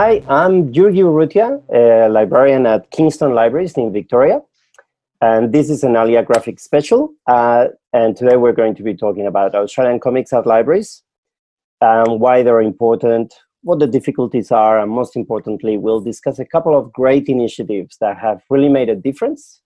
[0.00, 4.40] Hi, I'm Jurgi Urrutia, a librarian at Kingston Libraries in Victoria.
[5.20, 7.14] And this is an ALIA Graphic special.
[7.26, 11.02] Uh, and today we're going to be talking about Australian comics at libraries,
[11.80, 16.78] um, why they're important, what the difficulties are, and most importantly, we'll discuss a couple
[16.78, 19.62] of great initiatives that have really made a difference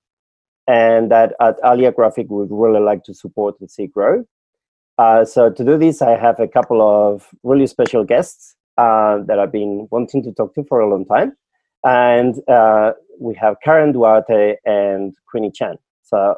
[0.67, 4.25] and that at ALIA Graphic would really like to support and see grow.
[4.97, 9.39] Uh, so to do this, I have a couple of really special guests uh, that
[9.39, 11.37] I've been wanting to talk to for a long time.
[11.85, 15.77] And uh, we have Karen Dwarte and Queenie Chan.
[16.03, 16.37] So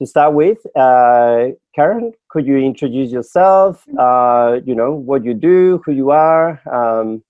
[0.00, 3.84] to start with, uh, Karen, could you introduce yourself?
[3.98, 7.22] Uh, you know, what you do, who you are, um,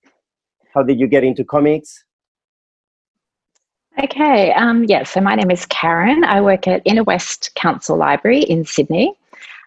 [0.73, 2.03] how did you get into comics?
[4.01, 6.23] Okay, um, yeah, so my name is Karen.
[6.23, 9.13] I work at Inner West Council Library in Sydney.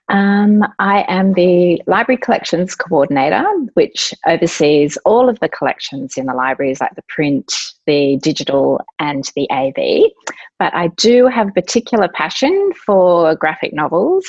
[0.09, 6.35] Um, I am the Library Collections Coordinator, which oversees all of the collections in the
[6.35, 7.53] libraries, like the print,
[7.87, 10.11] the digital, and the AV.
[10.59, 14.25] But I do have a particular passion for graphic novels.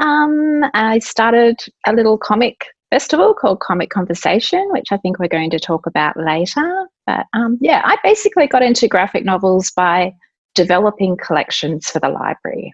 [0.00, 5.50] Um, I started a little comic festival called Comic Conversation, which I think we're going
[5.50, 6.88] to talk about later.
[7.06, 10.14] But um, yeah, I basically got into graphic novels by
[10.54, 12.72] developing collections for the library.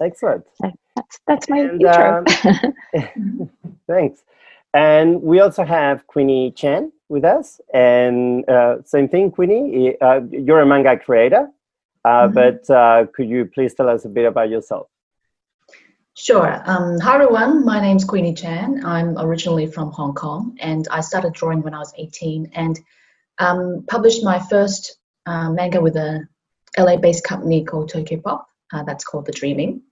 [0.00, 0.44] Excellent.
[0.54, 2.24] So that's that's my and, intro.
[2.44, 3.50] Um,
[3.86, 4.22] thanks.
[4.72, 7.60] And we also have Queenie Chan with us.
[7.74, 11.48] And uh, same thing, Queenie, uh, you're a manga creator,
[12.04, 12.34] uh, mm-hmm.
[12.34, 14.86] but uh, could you please tell us a bit about yourself?
[16.14, 16.62] Sure.
[16.66, 17.64] Um, hi, everyone.
[17.64, 18.84] My name's Queenie Chan.
[18.84, 22.78] I'm originally from Hong Kong, and I started drawing when I was 18 and
[23.38, 26.28] um, published my first uh, manga with a
[26.78, 28.44] LA-based company called Tokyopop.
[28.72, 29.82] Uh, that's called The Dreaming.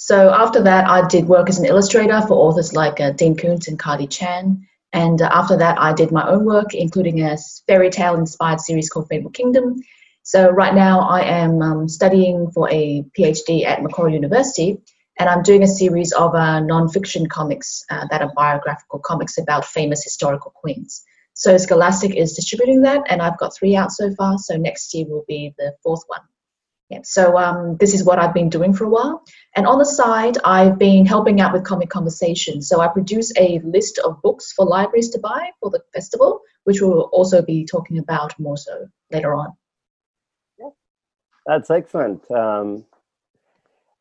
[0.00, 3.66] So after that, I did work as an illustrator for authors like uh, Dean Koontz
[3.66, 4.64] and Kylie Chan.
[4.92, 7.36] And uh, after that, I did my own work, including a
[7.66, 9.82] fairy tale inspired series called Fabled Kingdom.
[10.22, 14.78] So right now, I am um, studying for a PhD at Macquarie University,
[15.18, 19.64] and I'm doing a series of uh, non-fiction comics uh, that are biographical comics about
[19.64, 21.02] famous historical queens.
[21.34, 24.38] So Scholastic is distributing that, and I've got three out so far.
[24.38, 26.20] So next year will be the fourth one.
[26.90, 29.22] Yeah, so um, this is what I've been doing for a while.
[29.54, 32.62] And on the side, I've been helping out with Comic Conversation.
[32.62, 36.80] So I produce a list of books for libraries to buy for the festival, which
[36.80, 39.52] we'll also be talking about more so later on.
[40.58, 40.70] Yeah,
[41.44, 42.28] that's excellent.
[42.30, 42.86] Um,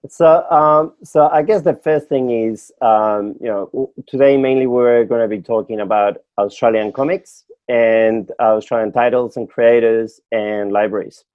[0.07, 5.03] so, um, so I guess the first thing is, um, you know, today mainly we're
[5.03, 11.25] going to be talking about Australian comics and Australian titles and creators and libraries.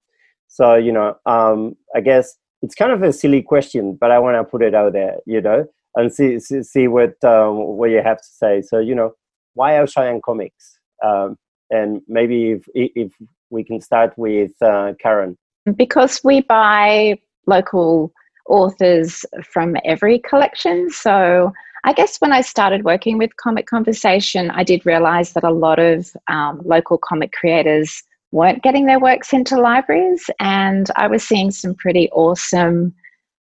[0.53, 4.37] So, you know, um, I guess it's kind of a silly question, but I want
[4.37, 5.65] to put it out there, you know,
[5.95, 8.61] and see see, see what um, what you have to say.
[8.61, 9.13] So, you know,
[9.55, 10.77] why Australian comics?
[11.03, 11.37] Um,
[11.71, 13.11] and maybe if if
[13.49, 15.35] we can start with uh, Karen.
[15.75, 18.13] Because we buy local
[18.47, 21.51] authors from every collection, so
[21.83, 25.79] I guess when I started working with Comic Conversation, I did realize that a lot
[25.79, 31.51] of um, local comic creators weren't getting their works into libraries, and I was seeing
[31.51, 32.93] some pretty awesome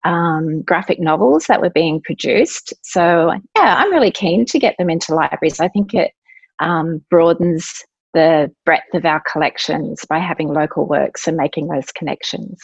[0.04, 2.72] um, graphic novels that were being produced.
[2.82, 5.60] So, yeah, I'm really keen to get them into libraries.
[5.60, 6.12] I think it
[6.60, 12.58] um, broadens the breadth of our collections by having local works and making those connections.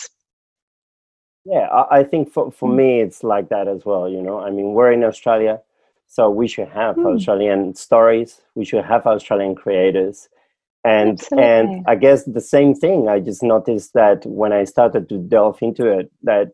[1.44, 2.76] Yeah, I think for, for mm.
[2.76, 4.08] me, it's like that as well.
[4.08, 5.60] You know, I mean, we're in Australia,
[6.06, 7.14] so we should have mm.
[7.14, 10.28] Australian stories, we should have Australian creators
[10.86, 11.48] and Absolutely.
[11.48, 15.58] and i guess the same thing i just noticed that when i started to delve
[15.60, 16.48] into it that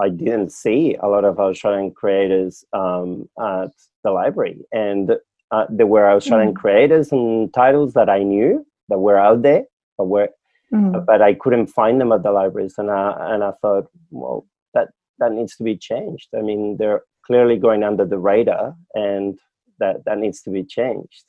[0.00, 3.70] i didn't see a lot of australian creators um, at
[4.02, 5.12] the library and
[5.52, 6.56] uh, there were australian mm.
[6.56, 9.64] creators and titles that i knew that were out there
[9.96, 10.28] but were
[10.72, 11.06] mm.
[11.06, 14.88] but i couldn't find them at the libraries and i and i thought well that
[15.18, 19.38] that needs to be changed i mean they're clearly going under the radar and
[19.78, 21.24] that that needs to be changed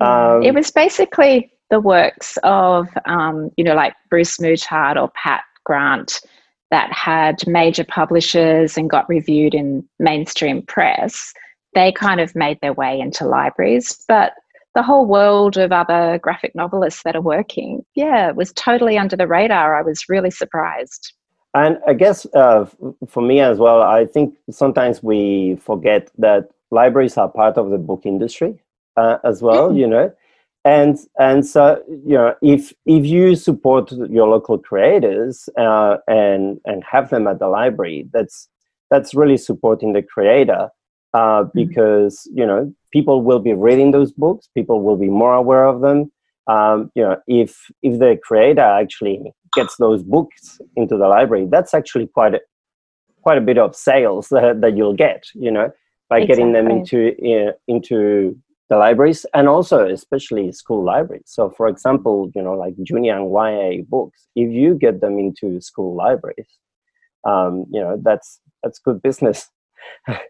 [0.00, 5.42] um, it was basically the works of, um, you know, like Bruce Mutard or Pat
[5.64, 6.20] Grant
[6.70, 11.32] that had major publishers and got reviewed in mainstream press,
[11.74, 14.04] they kind of made their way into libraries.
[14.08, 14.32] But
[14.74, 19.26] the whole world of other graphic novelists that are working, yeah, was totally under the
[19.26, 19.78] radar.
[19.78, 21.12] I was really surprised.
[21.54, 22.66] And I guess uh,
[23.08, 27.78] for me as well, I think sometimes we forget that libraries are part of the
[27.78, 28.62] book industry
[28.96, 29.78] uh, as well, mm.
[29.78, 30.12] you know
[30.66, 36.82] and and so you know if if you support your local creators uh, and and
[36.84, 38.48] have them at the library that's
[38.90, 40.68] that's really supporting the creator
[41.14, 41.50] uh, mm-hmm.
[41.54, 45.80] because you know people will be reading those books people will be more aware of
[45.80, 46.10] them
[46.46, 49.20] um, you know, if if the creator actually
[49.54, 52.40] gets those books into the library, that's actually quite a,
[53.22, 55.24] quite a bit of sales that, that you'll get.
[55.34, 55.70] You know,
[56.08, 56.26] by exactly.
[56.26, 61.26] getting them into uh, into the libraries and also especially school libraries.
[61.26, 65.60] So, for example, you know, like junior and YA books, if you get them into
[65.60, 66.58] school libraries,
[67.26, 69.48] um, you know, that's that's good business.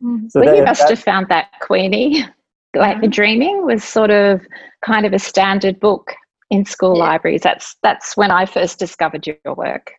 [0.02, 0.30] Mm.
[0.30, 2.24] so well, that, you must have found that Queenie.
[2.74, 4.46] like the Dreaming was sort of
[4.84, 6.14] kind of a standard book
[6.50, 7.04] in school yeah.
[7.04, 7.42] libraries.
[7.42, 9.92] That's that's when I first discovered your work.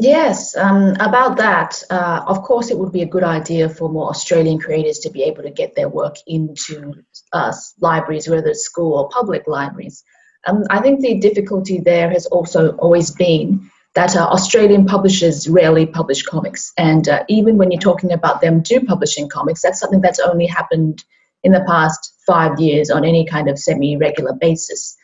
[0.00, 1.82] Yes, um, about that.
[1.90, 5.22] Uh, of course, it would be a good idea for more Australian creators to be
[5.24, 6.94] able to get their work into
[7.34, 10.02] uh, libraries, whether it's school or public libraries.
[10.46, 15.84] Um, I think the difficulty there has also always been that uh, Australian publishers rarely
[15.84, 16.72] publish comics.
[16.78, 20.46] And uh, even when you're talking about them do publishing comics, that's something that's only
[20.46, 21.04] happened
[21.42, 24.96] in the past five years on any kind of semi regular basis.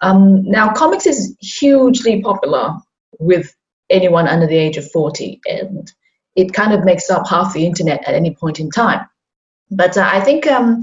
[0.00, 2.76] Um, now, comics is hugely popular
[3.18, 3.54] with
[3.90, 5.92] anyone under the age of 40, and
[6.36, 9.06] it kind of makes up half the internet at any point in time.
[9.70, 10.82] But uh, I think um,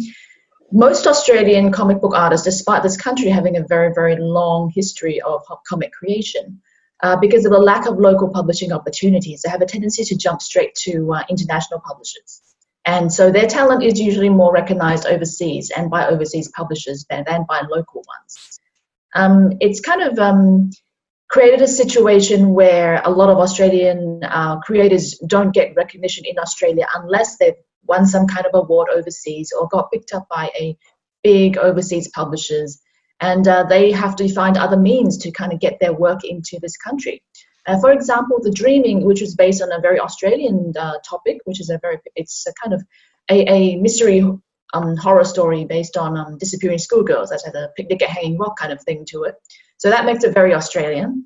[0.72, 5.42] most Australian comic book artists, despite this country having a very, very long history of
[5.68, 6.62] comic creation,
[7.04, 10.42] uh, because of the lack of local publishing opportunities, they have a tendency to jump
[10.42, 12.42] straight to uh, international publishers.
[12.86, 17.46] And so their talent is usually more recognized overseas and by overseas publishers than, than
[17.50, 18.60] by local ones.
[19.16, 20.70] Um, it's kind of um,
[21.30, 26.86] created a situation where a lot of Australian uh, creators don't get recognition in Australia
[26.96, 27.56] unless they've
[27.88, 30.78] won some kind of award overseas or got picked up by a
[31.24, 32.80] big overseas publishers
[33.22, 36.60] and uh, they have to find other means to kind of get their work into
[36.62, 37.24] this country.
[37.68, 41.60] Uh, for example, The Dreaming, which was based on a very Australian uh, topic, which
[41.60, 42.84] is a very, it's a kind of
[43.32, 44.24] a, a mystery
[44.76, 48.58] um, horror story based on um, disappearing schoolgirls that had a picnic at Hanging Rock
[48.60, 49.36] kind of thing to it.
[49.78, 51.24] So that makes it very Australian.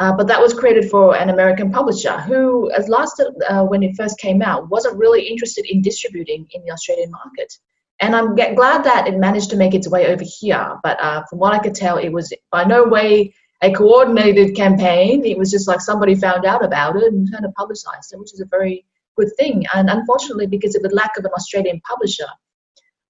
[0.00, 3.94] Uh, but that was created for an American publisher who, as last uh, when it
[3.96, 7.52] first came out, wasn't really interested in distributing in the Australian market.
[8.00, 10.78] And I'm glad that it managed to make its way over here.
[10.82, 15.22] But uh, from what I could tell, it was by no way a coordinated campaign.
[15.26, 18.32] It was just like somebody found out about it and kind of publicized it, which
[18.32, 18.86] is a very
[19.18, 19.66] good thing.
[19.74, 22.28] And unfortunately, because of the lack of an Australian publisher,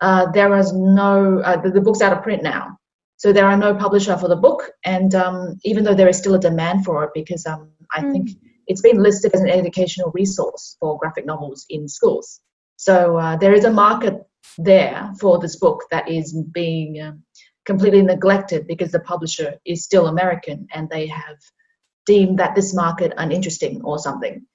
[0.00, 2.76] uh, there is no, uh, the, the, book's out of print now.
[3.16, 4.70] So there are no publisher for the book.
[4.84, 8.12] And um, even though there is still a demand for it, because um, I mm.
[8.12, 8.30] think
[8.66, 12.40] it's been listed as an educational resource for graphic novels in schools.
[12.76, 14.22] So uh, there is a market
[14.56, 17.22] there for this book that is being um,
[17.66, 21.36] completely neglected because the publisher is still American and they have
[22.06, 24.46] deemed that this market uninteresting or something.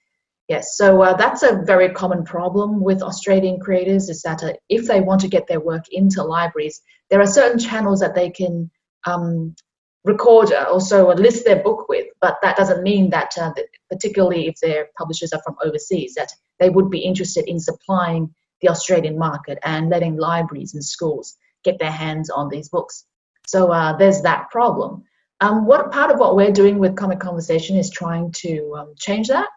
[0.47, 4.85] Yes, so uh, that's a very common problem with Australian creators is that uh, if
[4.85, 8.69] they want to get their work into libraries, there are certain channels that they can
[9.07, 9.55] um,
[10.03, 13.51] record uh, also list their book with, but that doesn't mean that, uh,
[13.89, 18.69] particularly if their publishers are from overseas, that they would be interested in supplying the
[18.69, 23.05] Australian market and letting libraries and schools get their hands on these books.
[23.47, 25.03] So uh, there's that problem.
[25.41, 29.27] Um, what part of what we're doing with Comic Conversation is trying to um, change
[29.27, 29.49] that.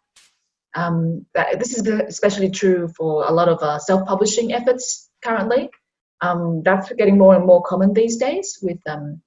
[0.79, 1.27] Um,
[1.59, 5.71] this is especially true for a lot of uh, self-publishing efforts currently.
[6.21, 9.21] Um, that's getting more and more common these days with um,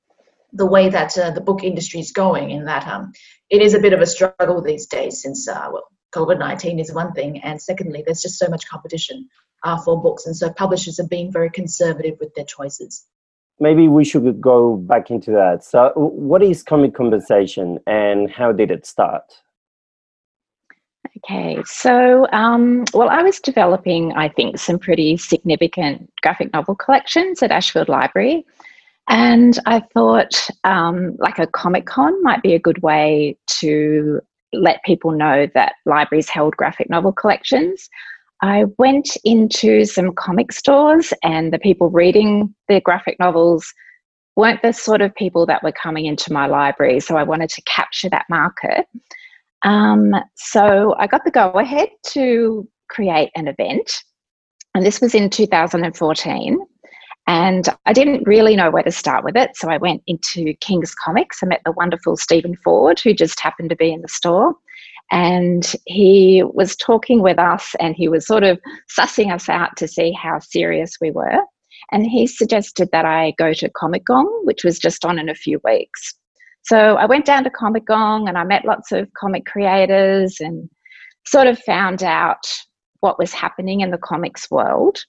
[0.53, 2.51] the way that uh, the book industry is going.
[2.51, 3.11] In that um,
[3.49, 7.11] it is a bit of a struggle these days, since uh, well, COVID-19 is one
[7.13, 9.27] thing, and secondly, there's just so much competition
[9.63, 13.05] uh, for books, and so publishers are being very conservative with their choices.
[13.59, 15.63] Maybe we should go back into that.
[15.63, 19.23] So, what is Comic Conversation, and how did it start?
[21.23, 27.43] Okay, so um, well, I was developing, I think, some pretty significant graphic novel collections
[27.43, 28.43] at Ashfield Library.
[29.07, 34.19] And I thought um, like a Comic Con might be a good way to
[34.53, 37.87] let people know that libraries held graphic novel collections.
[38.41, 43.71] I went into some comic stores, and the people reading the graphic novels
[44.35, 46.99] weren't the sort of people that were coming into my library.
[46.99, 48.87] So I wanted to capture that market.
[49.63, 54.03] Um, so I got the go ahead to create an event,
[54.75, 56.59] and this was in 2014.
[57.27, 59.55] And I didn't really know where to start with it.
[59.55, 61.41] So I went into King's Comics.
[61.41, 64.55] I met the wonderful Stephen Ford, who just happened to be in the store.
[65.11, 68.59] And he was talking with us and he was sort of
[68.97, 71.41] sussing us out to see how serious we were.
[71.91, 75.35] And he suggested that I go to Comic Gong, which was just on in a
[75.35, 76.15] few weeks.
[76.63, 80.69] So I went down to Comic Gong and I met lots of comic creators and
[81.25, 82.45] sort of found out
[82.99, 84.99] what was happening in the comics world.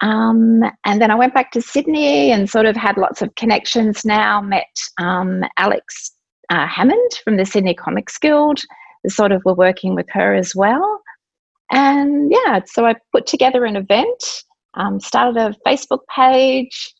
[0.00, 4.04] Um, and then I went back to Sydney and sort of had lots of connections
[4.04, 4.40] now.
[4.40, 6.10] Met um, Alex
[6.50, 8.60] uh, Hammond from the Sydney Comics Guild.
[9.06, 11.00] Sort of were working with her as well.
[11.70, 14.22] And yeah, so I put together an event,
[14.74, 16.92] um, started a Facebook page,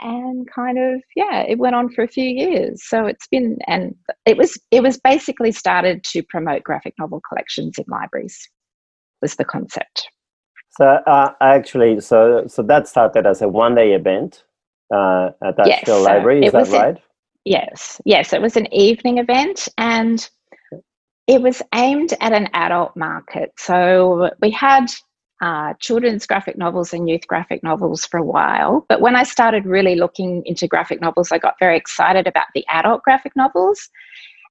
[0.00, 2.84] and kind of yeah, it went on for a few years.
[2.84, 7.78] So it's been and it was it was basically started to promote graphic novel collections
[7.78, 8.48] in libraries.
[9.22, 10.08] Was the concept.
[10.78, 14.44] So uh, actually, so so that started as a one-day event
[14.94, 16.44] uh, at that yes, Library.
[16.44, 16.98] Is that right?
[17.44, 18.32] yes, yes.
[18.32, 20.28] It was an evening event, and
[21.26, 23.52] it was aimed at an adult market.
[23.56, 24.86] So we had
[25.40, 28.86] uh, children's graphic novels and youth graphic novels for a while.
[28.88, 32.64] But when I started really looking into graphic novels, I got very excited about the
[32.68, 33.88] adult graphic novels.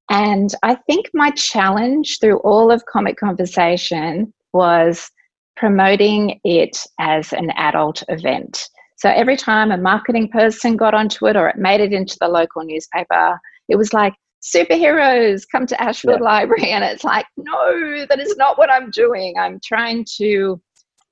[0.09, 5.09] And I think my challenge through all of Comic Conversation was
[5.57, 8.69] promoting it as an adult event.
[8.97, 12.27] So every time a marketing person got onto it or it made it into the
[12.27, 14.13] local newspaper, it was like,
[14.45, 16.25] superheroes come to Ashfield yeah.
[16.25, 16.71] Library.
[16.71, 19.35] And it's like, no, that is not what I'm doing.
[19.39, 20.61] I'm trying to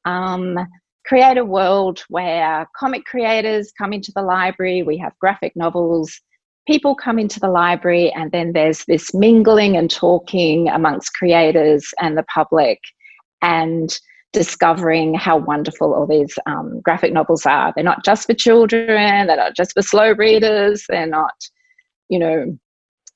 [0.05, 0.57] um,
[1.05, 6.19] create a world where comic creators come into the library, we have graphic novels,
[6.67, 12.17] people come into the library, and then there's this mingling and talking amongst creators and
[12.17, 12.79] the public.
[13.41, 14.00] And
[14.33, 17.72] discovering how wonderful all these um, graphic novels are.
[17.74, 21.36] They're not just for children, they're not just for slow readers, they're not,
[22.10, 22.57] you know,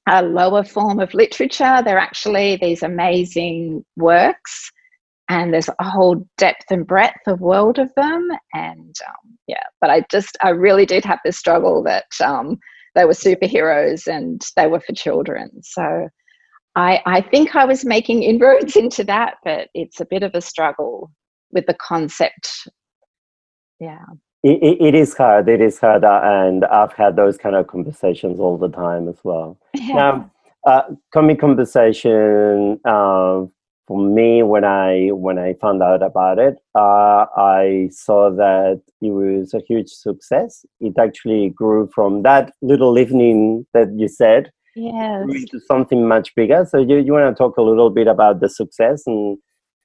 [0.07, 1.81] a lower form of literature.
[1.83, 4.71] They're actually these amazing works,
[5.29, 8.29] and there's a whole depth and breadth of world of them.
[8.53, 12.57] And um, yeah, but I just, I really did have this struggle that um,
[12.95, 15.49] they were superheroes and they were for children.
[15.63, 16.09] So
[16.75, 20.41] I, I think I was making inroads into that, but it's a bit of a
[20.41, 21.11] struggle
[21.51, 22.67] with the concept.
[23.79, 24.05] Yeah.
[24.43, 25.49] It, it, it is hard.
[25.49, 26.03] It is hard.
[26.05, 29.57] And I've had those kind of conversations all the time as well.
[29.73, 29.93] Yeah.
[29.93, 30.31] Now,
[30.65, 30.81] uh,
[31.13, 33.45] comic conversation uh,
[33.87, 39.11] for me when I when I found out about it, uh, I saw that it
[39.11, 40.65] was a huge success.
[40.81, 45.25] It actually grew from that little evening that you said yes.
[45.51, 46.67] to something much bigger.
[46.69, 49.37] So you, you want to talk a little bit about the success and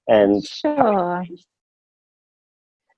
[0.08, 1.24] and sure.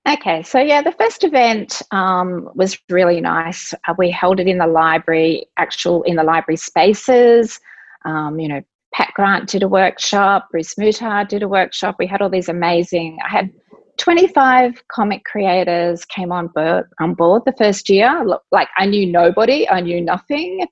[0.07, 3.73] Okay, so yeah, the first event um, was really nice.
[3.89, 7.59] Uh, we held it in the library, actual in the library spaces.
[8.05, 8.63] Um, you know,
[8.95, 11.97] Pat Grant did a workshop, Bruce Mutard did a workshop.
[11.99, 13.19] We had all these amazing.
[13.25, 13.51] I had
[13.99, 18.25] 25 comic creators came on board on board the first year.
[18.53, 20.67] Like I knew nobody, I knew nothing,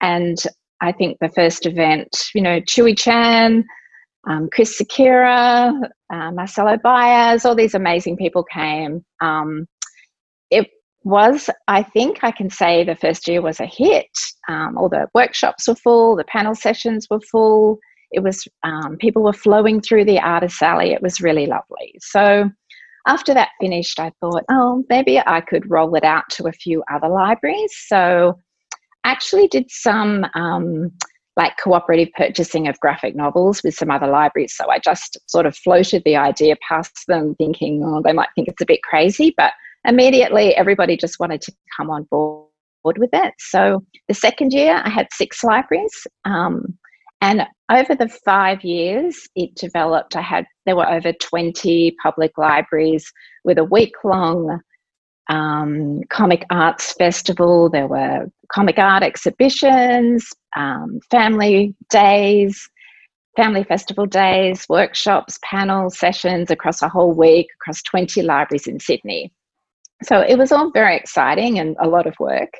[0.00, 0.36] and
[0.80, 3.64] I think the first event, you know, Chewy Chan,
[4.28, 5.72] um, Chris Sakira,
[6.12, 9.04] uh, Marcelo Baez, all these amazing people came.
[9.20, 9.66] Um,
[11.02, 14.10] was, I think I can say the first year was a hit.
[14.48, 17.78] Um, all the workshops were full, the panel sessions were full.
[18.12, 20.92] It was, um, people were flowing through the artist alley.
[20.92, 21.94] It was really lovely.
[22.00, 22.50] So
[23.06, 26.82] after that finished, I thought, oh, maybe I could roll it out to a few
[26.92, 27.72] other libraries.
[27.86, 28.38] So
[29.04, 30.92] actually did some um,
[31.36, 34.54] like cooperative purchasing of graphic novels with some other libraries.
[34.54, 38.48] So I just sort of floated the idea past them, thinking, oh, they might think
[38.48, 39.52] it's a bit crazy, but
[39.84, 42.48] immediately everybody just wanted to come on board
[42.84, 43.34] with it.
[43.38, 46.06] So the second year, I had six libraries.
[46.24, 46.78] Um,
[47.20, 50.16] and over the five years, it developed.
[50.16, 53.12] I had there were over 20 public libraries
[53.44, 54.60] with a week long
[55.28, 57.68] um, comic arts festival.
[57.68, 62.68] There were comic art exhibitions, um, family days,
[63.36, 69.32] family festival days, workshops, panels, sessions across a whole week across 20 libraries in Sydney.
[70.02, 72.52] So it was all very exciting and a lot of work.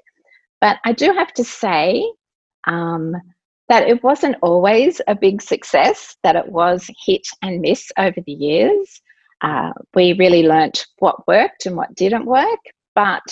[0.61, 2.05] But I do have to say
[2.67, 3.15] um,
[3.69, 8.33] that it wasn't always a big success, that it was hit and miss over the
[8.33, 9.01] years.
[9.43, 12.61] Uh, we really learnt what worked and what didn't work.
[12.95, 13.23] But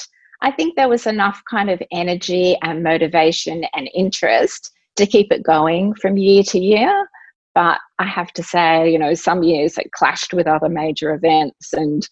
[0.40, 5.42] I think there was enough kind of energy and motivation and interest to keep it
[5.42, 7.08] going from year to year.
[7.54, 11.72] But I have to say, you know, some years it clashed with other major events
[11.72, 12.08] and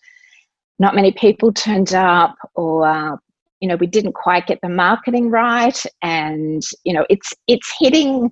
[0.79, 3.17] not many people turned up or uh,
[3.61, 5.81] you know we didn't quite get the marketing right.
[6.03, 8.31] And you know it's it's hitting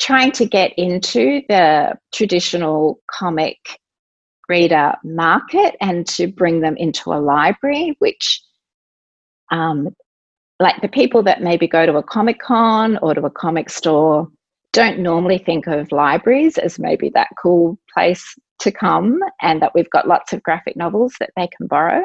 [0.00, 3.58] trying to get into the traditional comic
[4.48, 8.42] reader market and to bring them into a library, which,
[9.52, 9.94] um,
[10.58, 14.28] like the people that maybe go to a Comic Con or to a comic store,
[14.72, 19.90] don't normally think of libraries as maybe that cool place to come and that we've
[19.90, 22.02] got lots of graphic novels that they can borrow.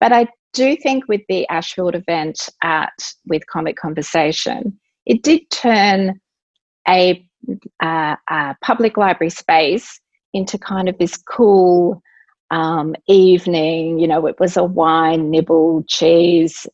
[0.00, 2.92] But I do think with the Ashfield event at
[3.26, 6.20] with Comic Conversation, it did turn
[6.88, 7.24] a,
[7.82, 10.00] uh, a public library space
[10.32, 12.02] into kind of this cool
[12.50, 13.98] um, evening.
[13.98, 16.66] You know, it was a wine, nibble, cheese,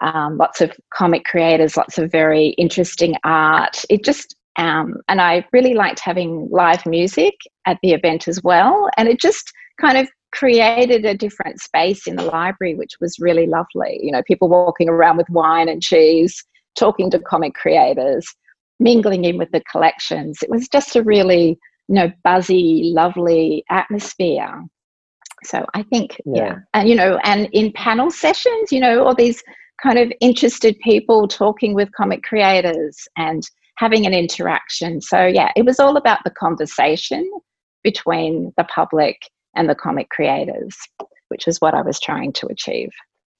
[0.00, 3.84] um, lots of comic creators, lots of very interesting art.
[3.88, 7.34] It just um, and I really liked having live music
[7.66, 8.88] at the event as well.
[8.96, 13.46] And it just kind of created a different space in the library, which was really
[13.46, 13.98] lovely.
[14.02, 16.44] You know, people walking around with wine and cheese,
[16.76, 18.26] talking to comic creators,
[18.80, 20.42] mingling in with the collections.
[20.42, 24.64] It was just a really, you know, buzzy, lovely atmosphere.
[25.44, 26.42] So I think, yeah.
[26.44, 26.54] yeah.
[26.74, 29.42] And, you know, and in panel sessions, you know, all these
[29.82, 33.42] kind of interested people talking with comic creators and
[33.82, 35.00] having an interaction.
[35.00, 37.28] So, yeah, it was all about the conversation
[37.82, 39.16] between the public
[39.56, 40.76] and the comic creators,
[41.30, 42.90] which is what I was trying to achieve.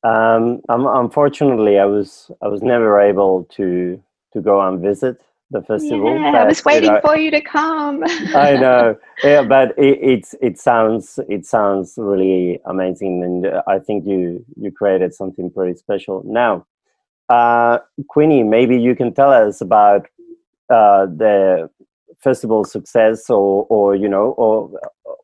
[0.02, 5.16] Um, unfortunately, I was I was never able to to go and visit
[5.52, 6.12] the festival.
[6.12, 8.02] Yeah, I was waiting you know, for you to come.
[8.49, 14.04] I know, yeah, but it, it's it sounds it sounds really amazing, and I think
[14.06, 16.25] you you created something pretty special.
[16.26, 16.66] Now,
[17.28, 20.08] uh, Queenie, maybe you can tell us about
[20.72, 21.68] uh, the
[22.22, 24.70] festival success or or you know or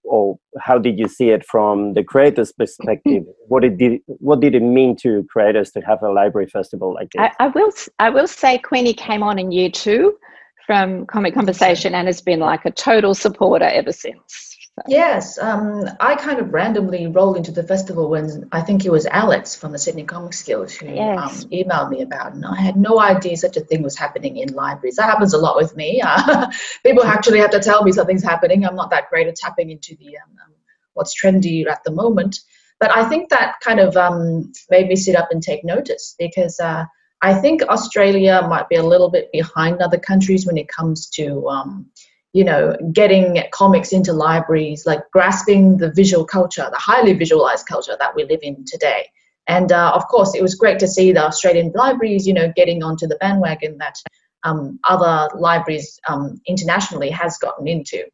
[0.04, 3.24] or how did you see it from the creators perspective?
[3.48, 7.10] What it did what did it mean to creators to have a library festival like
[7.12, 7.22] this?
[7.22, 10.18] I, I will i will say queenie came on in year two
[10.66, 14.47] from comic conversation and has been like a total supporter ever since
[14.86, 19.06] Yes, um, I kind of randomly rolled into the festival when I think it was
[19.06, 21.44] Alex from the Sydney Comics Guild who yes.
[21.44, 22.34] um, emailed me about it.
[22.34, 24.96] And I had no idea such a thing was happening in libraries.
[24.96, 26.02] That happens a lot with me.
[26.04, 26.50] Uh,
[26.82, 28.64] people actually have to tell me something's happening.
[28.64, 30.52] I'm not that great at tapping into the um, um,
[30.94, 32.40] what's trendy at the moment.
[32.80, 36.60] But I think that kind of um, made me sit up and take notice because
[36.60, 36.84] uh,
[37.22, 41.48] I think Australia might be a little bit behind other countries when it comes to
[41.48, 41.86] um,
[42.32, 47.96] you know, getting comics into libraries, like grasping the visual culture, the highly visualized culture
[47.98, 49.08] that we live in today.
[49.46, 52.82] And uh, of course, it was great to see the Australian libraries, you know, getting
[52.82, 53.96] onto the bandwagon that
[54.44, 58.04] um, other libraries um, internationally has gotten into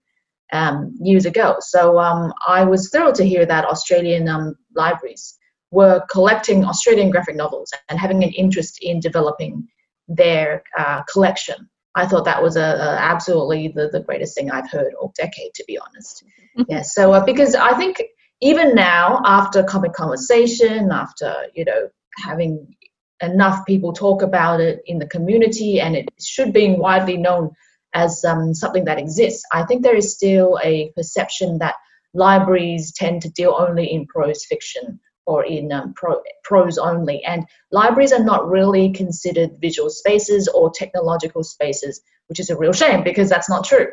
[0.52, 1.56] um, years ago.
[1.60, 5.36] So um, I was thrilled to hear that Australian um, libraries
[5.72, 9.66] were collecting Australian graphic novels and having an interest in developing
[10.06, 11.68] their uh, collection.
[11.94, 15.54] I thought that was a, a, absolutely the, the greatest thing I've heard all decade,
[15.54, 16.24] to be honest.
[16.68, 16.82] yeah.
[16.82, 18.02] So uh, because I think
[18.40, 21.88] even now, after comic conversation, after you know
[22.24, 22.74] having
[23.22, 27.50] enough people talk about it in the community, and it should be widely known
[27.94, 31.76] as um, something that exists, I think there is still a perception that
[32.12, 37.24] libraries tend to deal only in prose fiction or in um, pro, prose only.
[37.24, 42.72] And libraries are not really considered visual spaces or technological spaces, which is a real
[42.72, 43.88] shame because that's not true.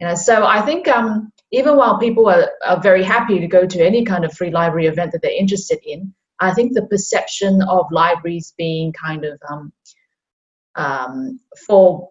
[0.00, 3.66] You know, so I think um, even while people are, are very happy to go
[3.66, 7.62] to any kind of free library event that they're interested in, I think the perception
[7.62, 9.72] of libraries being kind of um,
[10.74, 12.10] um, for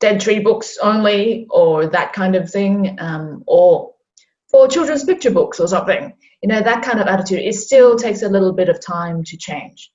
[0.00, 3.92] dead tree books only or that kind of thing, um, or
[4.50, 6.12] for children's picture books or something
[6.44, 9.36] you know that kind of attitude it still takes a little bit of time to
[9.38, 9.90] change.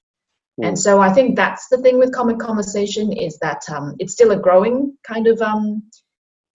[0.60, 0.70] Mm.
[0.70, 4.32] and so i think that's the thing with comic conversation is that um, it's still
[4.32, 5.84] a growing kind of um,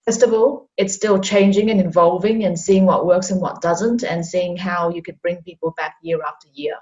[0.04, 0.68] festival.
[0.76, 4.90] It's still changing and evolving and seeing what works and what doesn't and seeing how
[4.90, 6.76] you could bring people back year after year.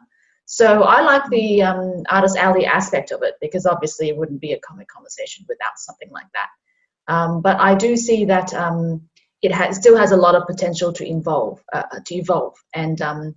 [0.46, 4.53] So i like the um, artist alley aspect of it because obviously it wouldn't be
[4.55, 6.51] a comic conversation without something like that.
[7.12, 9.03] Um, but i do see that um,
[9.42, 13.35] it has, still has a lot of potential to evolve, uh, to evolve, and um,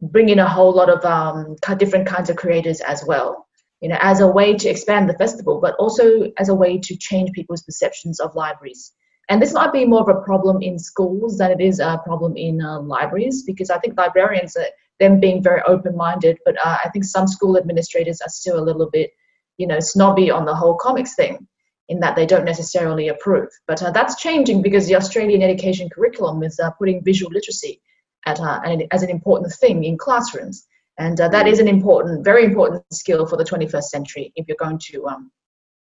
[0.00, 3.46] bring in a whole lot of um, different kinds of creators as well.
[3.80, 6.96] You know, as a way to expand the festival, but also as a way to
[6.96, 8.92] change people's perceptions of libraries.
[9.28, 12.36] And this might be more of a problem in schools than it is a problem
[12.36, 14.66] in uh, libraries, because I think librarians, are,
[15.00, 18.88] them being very open-minded, but uh, I think some school administrators are still a little
[18.90, 19.10] bit,
[19.58, 21.46] you know, snobby on the whole comics thing
[21.88, 23.48] in that they don't necessarily approve.
[23.66, 27.80] But uh, that's changing because the Australian education curriculum is uh, putting visual literacy
[28.26, 30.66] at, uh, as an important thing in classrooms.
[30.98, 34.56] And uh, that is an important, very important skill for the 21st century if you're
[34.58, 35.30] going to um,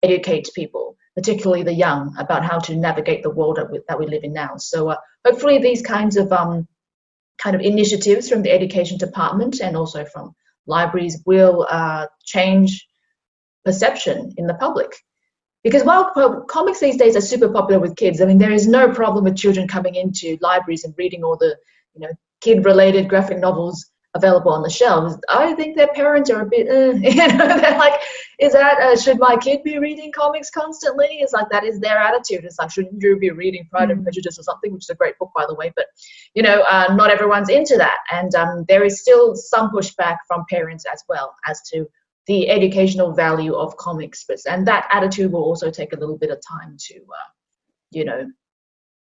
[0.03, 4.07] educate people, particularly the young, about how to navigate the world that we, that we
[4.07, 4.57] live in now.
[4.57, 6.69] So uh, hopefully these kinds of um,
[7.39, 10.35] kind of initiatives from the education department and also from
[10.67, 12.87] libraries will uh, change
[13.65, 14.95] perception in the public
[15.65, 18.93] because while comics these days are super popular with kids, I mean, there is no
[18.93, 21.57] problem with children coming into libraries and reading all the,
[21.95, 26.47] you know, kid-related graphic novels available on the shelves, I think their parents are a
[26.47, 28.01] bit, uh, you know, they're like,
[28.39, 31.07] is that, uh, should my kid be reading comics constantly?
[31.21, 32.45] It's like, that is their attitude.
[32.45, 34.05] It's like, shouldn't you be reading Pride and mm.
[34.05, 35.87] Prejudice or something, which is a great book, by the way, but,
[36.35, 37.99] you know, uh, not everyone's into that.
[38.13, 41.87] And um, there is still some pushback from parents as well as to
[42.27, 44.25] the educational value of comics.
[44.27, 47.31] But, and that attitude will also take a little bit of time to, uh,
[47.91, 48.31] you know,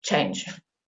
[0.04, 0.46] change.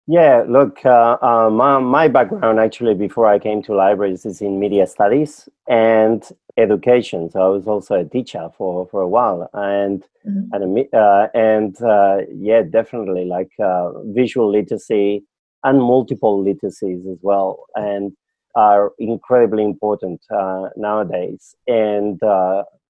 [0.08, 4.58] Yeah, look, uh, uh, my, my background actually before I came to libraries is in
[4.58, 7.30] media studies and education.
[7.30, 10.52] So I was also a teacher for, for a while, and mm-hmm.
[10.52, 15.24] and uh, and uh, yeah, definitely like uh, visual literacy
[15.62, 18.12] and multiple literacies as well, and
[18.54, 22.20] are incredibly important uh, nowadays, and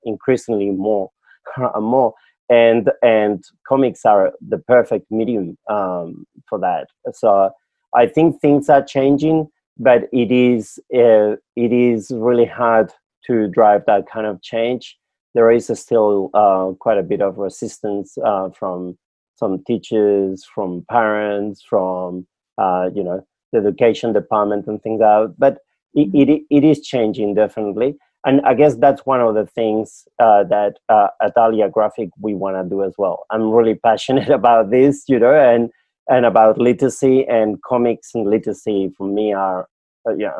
[0.05, 1.11] increasingly more
[1.81, 2.15] more
[2.53, 6.87] and and comics are the perfect medium um, for that.
[7.15, 7.51] So
[7.95, 9.49] I think things are changing,
[9.79, 12.93] but it is uh, it is really hard
[13.27, 14.99] to drive that kind of change.
[15.35, 18.99] There is still uh, quite a bit of resistance uh, from
[19.37, 22.27] some teachers, from parents, from
[22.59, 25.35] uh, you know the education department and things out.
[25.39, 25.59] But
[25.95, 30.45] it, it, it is changing definitely and I guess that's one of the things uh,
[30.45, 33.27] that uh, at ALIA Graphic we want to do as well.
[33.31, 35.71] I'm really passionate about this, you know, and
[36.09, 39.69] and about literacy and comics and literacy for me are,
[40.07, 40.33] uh, yeah,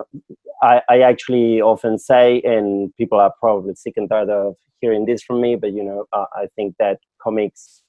[0.61, 5.23] I, I actually often say, and people are probably sick and tired of hearing this
[5.23, 7.83] from me, but you know, uh, I think that comics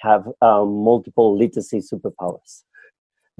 [0.00, 2.62] have um, multiple literacy superpowers.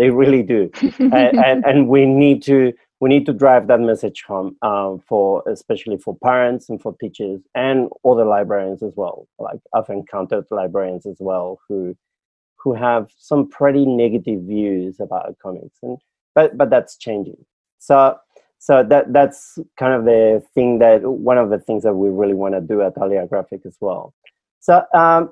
[0.00, 1.12] They really do, and,
[1.48, 5.98] and and we need to we need to drive that message home uh, for especially
[5.98, 11.16] for parents and for teachers and other librarians as well like i've encountered librarians as
[11.18, 11.96] well who
[12.62, 15.96] who have some pretty negative views about comics and
[16.34, 17.44] but but that's changing.
[17.78, 18.16] So
[18.58, 22.34] so that that's kind of the thing that one of the things that we really
[22.34, 24.14] want to do at ALIA Graphic as well.
[24.60, 25.30] So um,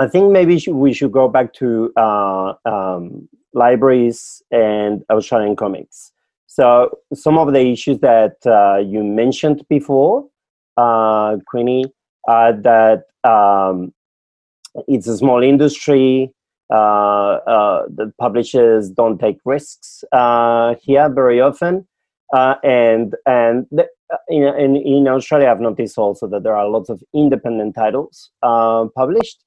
[0.00, 6.12] i think maybe we should go back to uh, um, libraries and australian comics
[6.54, 10.28] so some of the issues that uh, you mentioned before,
[10.76, 11.86] uh, Queenie,
[12.28, 13.92] that um,
[14.86, 16.32] it's a small industry.
[16.72, 21.88] Uh, uh the publishers don't take risks uh, here very often,
[22.32, 23.88] and and the,
[24.28, 29.42] in, in, in Australia, I've noticed also that there are lots of independent titles published.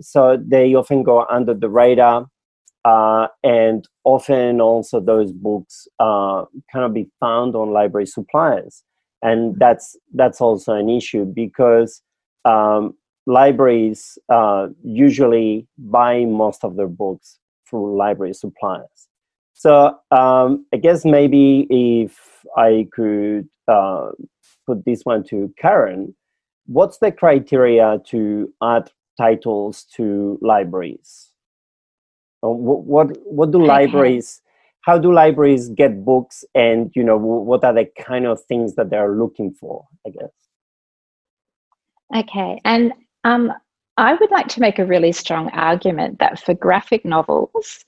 [0.00, 2.26] so they often go under the radar
[2.86, 8.84] uh, and often also those books uh, cannot be found on library suppliers.
[9.22, 12.00] And that's, that's also an issue because
[12.44, 12.94] um,
[13.26, 19.08] libraries uh, usually buy most of their books through library suppliers.
[19.52, 24.10] So um, I guess maybe if I could uh,
[24.64, 26.14] put this one to Karen,
[26.66, 31.32] what's the criteria to add titles to libraries?
[32.44, 34.42] Uh, what, what what do libraries
[34.82, 38.90] how do libraries get books and you know what are the kind of things that
[38.90, 40.30] they're looking for i guess?
[42.14, 42.92] Okay and
[43.24, 43.52] um,
[43.96, 47.84] i would like to make a really strong argument that for graphic novels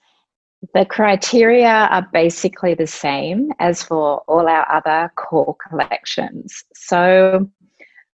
[0.74, 6.64] the criteria are basically the same as for all our other core collections.
[6.74, 7.48] So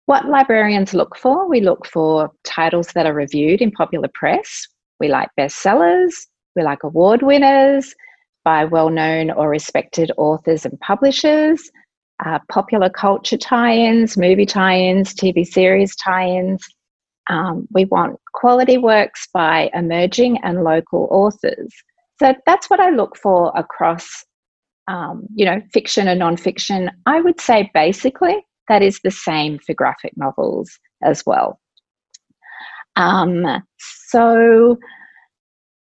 [0.06, 4.68] what librarians look for we look for titles that are reviewed in popular press
[5.00, 6.14] we like bestsellers,
[6.56, 7.96] we like award winners
[8.44, 11.70] by well known or respected authors and publishers,
[12.26, 16.66] uh, popular culture tie ins, movie tie ins, TV series tie ins.
[17.30, 21.70] Um, we want quality works by emerging and local authors.
[22.20, 24.26] So that's what I look for across,
[24.88, 26.90] um, you know, fiction and nonfiction.
[27.06, 30.70] I would say basically that is the same for graphic novels
[31.04, 31.60] as well.
[33.00, 33.64] Um,
[34.10, 34.78] so,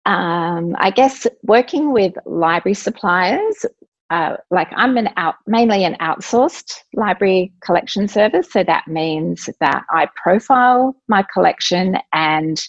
[0.06, 3.64] um, I guess working with library suppliers,
[4.10, 8.52] uh, like I'm an out, mainly an outsourced library collection service.
[8.52, 12.60] So that means that I profile my collection and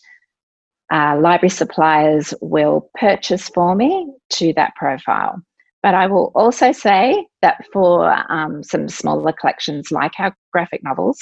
[0.93, 5.41] uh, library suppliers will purchase for me to that profile.
[5.81, 11.17] But I will also say that for um, some smaller collections like our graphic novels,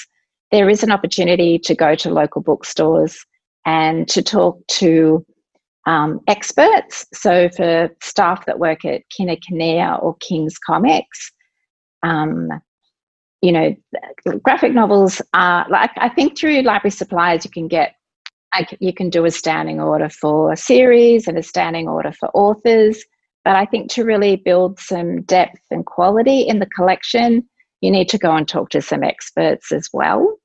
[0.50, 3.24] there is an opportunity to go to local bookstores
[3.64, 5.24] and to talk to
[5.86, 7.06] um, experts.
[7.12, 11.32] So, for staff that work at Kinokuniya or King's Comics,
[12.02, 12.48] um,
[13.42, 13.74] you know,
[14.42, 17.94] graphic novels are like I think through library suppliers you can get
[18.80, 23.04] you can do a standing order for a series and a standing order for authors.
[23.44, 27.48] But I think to really build some depth and quality in the collection,
[27.80, 30.38] you need to go and talk to some experts as well.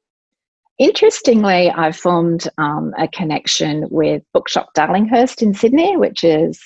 [0.79, 6.59] Interestingly, I've formed um, a connection with Bookshop Darlinghurst in Sydney, which is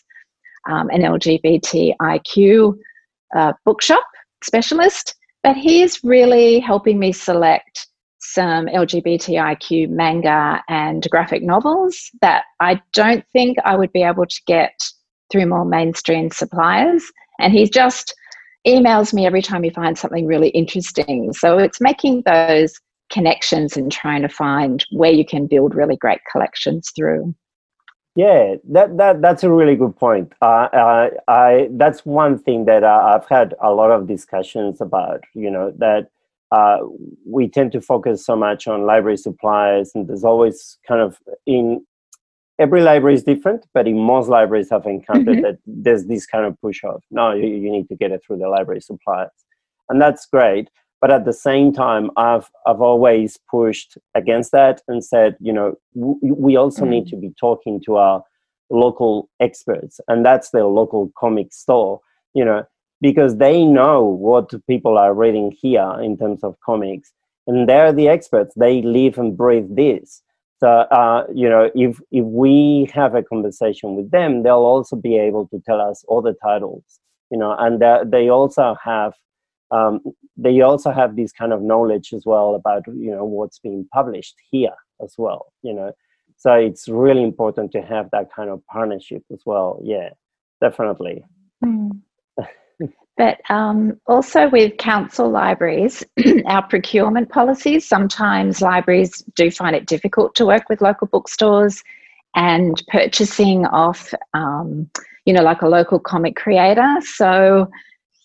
[0.70, 2.78] um, an LGBTIQ
[3.36, 4.06] uh, bookshop
[4.44, 7.88] specialist, but he's really helping me select
[8.20, 14.42] some LGBTIQ manga and graphic novels that I don't think I would be able to
[14.48, 14.74] get
[15.32, 17.04] through more mainstream suppliers.
[17.40, 18.16] And he's just
[18.66, 21.34] emails me every time he finds something really interesting.
[21.34, 22.80] So it's making those
[23.12, 27.36] connections and trying to find where you can build really great collections through.
[28.16, 30.32] Yeah, that, that that's a really good point.
[30.42, 35.26] Uh, uh, I that's one thing that uh, I've had a lot of discussions about.
[35.34, 36.08] You know that
[36.50, 36.78] uh,
[37.28, 41.86] we tend to focus so much on library supplies, and there's always kind of in
[42.60, 45.42] every library is different, but in most libraries I've encountered mm-hmm.
[45.42, 47.04] that there's this kind of push off.
[47.12, 49.32] No, you, you need to get it through the library suppliers,
[49.90, 50.70] and that's great.
[51.02, 55.76] But at the same time, I've I've always pushed against that and said, you know,
[55.94, 56.92] w- we also mm-hmm.
[56.92, 58.24] need to be talking to our
[58.70, 62.00] local experts, and that's their local comic store.
[62.34, 62.66] You know,
[63.02, 67.12] because they know what people are reading here in terms of comics
[67.48, 70.22] and they're the experts they live and breathe this
[70.58, 75.18] so uh, you know if if we have a conversation with them they'll also be
[75.18, 77.00] able to tell us all the titles
[77.32, 79.14] you know and they also have
[79.72, 80.00] um,
[80.38, 84.36] they also have this kind of knowledge as well about you know what's being published
[84.52, 85.92] here as well you know
[86.38, 90.10] so it's really important to have that kind of partnership as well yeah
[90.62, 91.24] definitely
[91.64, 91.92] mm.
[93.18, 96.04] But um, also with council libraries,
[96.48, 101.82] our procurement policies, sometimes libraries do find it difficult to work with local bookstores
[102.36, 104.90] and purchasing off, um,
[105.26, 106.96] you know, like a local comic creator.
[107.02, 107.70] So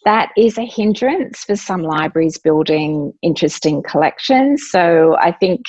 [0.04, 4.68] that is a hindrance for some libraries building interesting collections.
[4.70, 5.66] So I think,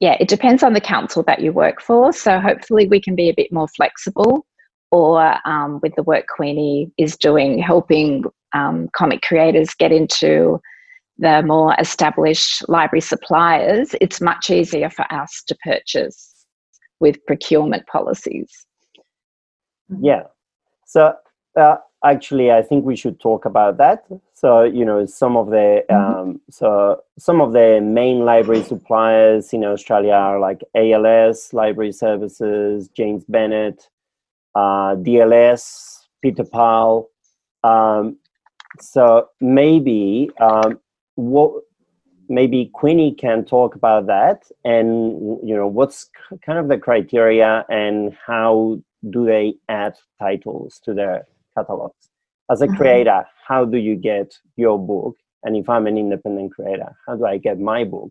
[0.00, 2.12] yeah, it depends on the council that you work for.
[2.12, 4.46] So hopefully we can be a bit more flexible
[4.90, 10.60] or um, with the work Queenie is doing, helping um, comic creators get into
[11.18, 16.46] the more established library suppliers, it's much easier for us to purchase
[16.98, 18.66] with procurement policies.
[20.00, 20.24] Yeah.
[20.86, 21.14] So
[21.56, 24.06] uh, actually, I think we should talk about that.
[24.34, 26.20] So you know, some of the mm-hmm.
[26.20, 32.88] um, so some of the main library suppliers in Australia are like ALS Library Services,
[32.88, 33.88] James Bennett,
[34.54, 37.08] uh, DLS, Peter Pal.
[37.64, 38.18] Um,
[38.80, 40.80] so maybe um,
[41.16, 41.62] what
[42.28, 46.08] maybe Queenie can talk about that, and you know what's
[46.44, 52.08] kind of the criteria and how do they add titles to their catalogs?
[52.50, 52.76] As a mm-hmm.
[52.76, 55.16] creator, how do you get your book?
[55.42, 58.10] And if I'm an independent creator, how do I get my book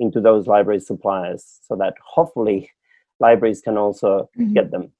[0.00, 2.70] into those library suppliers so that hopefully
[3.20, 4.52] libraries can also mm-hmm.
[4.52, 4.92] get them?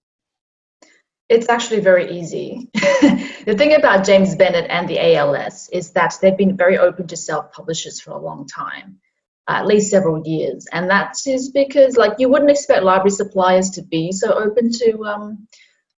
[1.28, 2.70] It's actually very easy.
[2.74, 7.16] the thing about James Bennett and the ALS is that they've been very open to
[7.16, 8.98] self publishers for a long time,
[9.46, 10.66] at least several years.
[10.72, 15.04] And that is because, like, you wouldn't expect library suppliers to be so open to
[15.04, 15.48] um,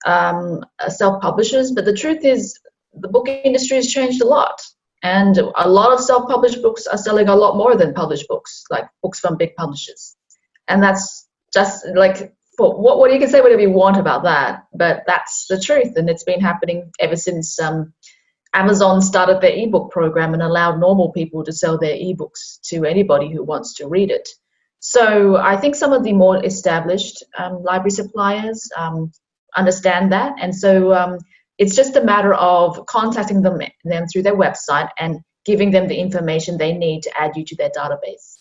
[0.04, 2.58] um, uh, self publishers, but the truth is,
[2.94, 4.60] the book industry has changed a lot.
[5.02, 8.64] And a lot of self published books are selling a lot more than published books,
[8.68, 10.16] like books from big publishers.
[10.68, 15.02] And that's just like what, what you can say whatever you want about that, but
[15.06, 17.92] that's the truth, and it's been happening ever since um,
[18.52, 23.30] Amazon started their ebook program and allowed normal people to sell their ebooks to anybody
[23.30, 24.28] who wants to read it.
[24.80, 29.12] So I think some of the more established um, library suppliers um,
[29.56, 31.18] understand that, and so um,
[31.58, 35.96] it's just a matter of contacting them, them through their website and giving them the
[35.96, 38.39] information they need to add you to their database.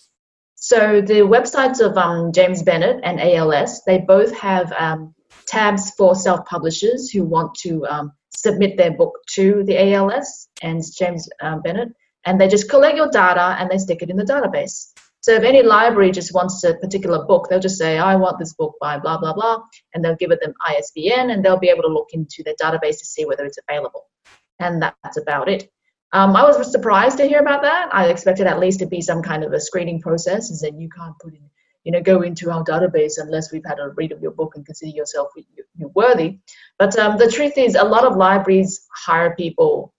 [0.61, 5.15] So the websites of um, James Bennett and ALS, they both have um,
[5.47, 11.29] tabs for self-publishers who want to um, submit their book to the ALS and James
[11.41, 11.89] um, Bennett,
[12.25, 14.91] and they just collect your data and they stick it in the database.
[15.21, 18.53] So if any library just wants a particular book, they'll just say, I want this
[18.53, 21.83] book by blah, blah, blah, and they'll give it them ISBN and they'll be able
[21.83, 24.07] to look into their database to see whether it's available.
[24.59, 25.69] And that's about it.
[26.11, 27.89] Um, I was surprised to hear about that.
[27.93, 30.89] I expected at least to be some kind of a screening process, and then you
[30.89, 31.41] can't put in,
[31.83, 34.65] you know, go into our database unless we've had a read of your book and
[34.65, 35.29] consider yourself
[35.75, 36.39] you're worthy.
[36.79, 39.93] But um, the truth is, a lot of libraries hire people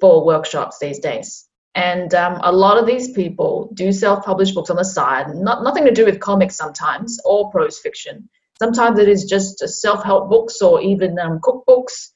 [0.00, 4.76] for workshops these days, and um, a lot of these people do self-publish books on
[4.76, 5.34] the side.
[5.34, 8.28] Not nothing to do with comics sometimes or prose fiction.
[8.58, 12.10] Sometimes it is just self-help books or even um, cookbooks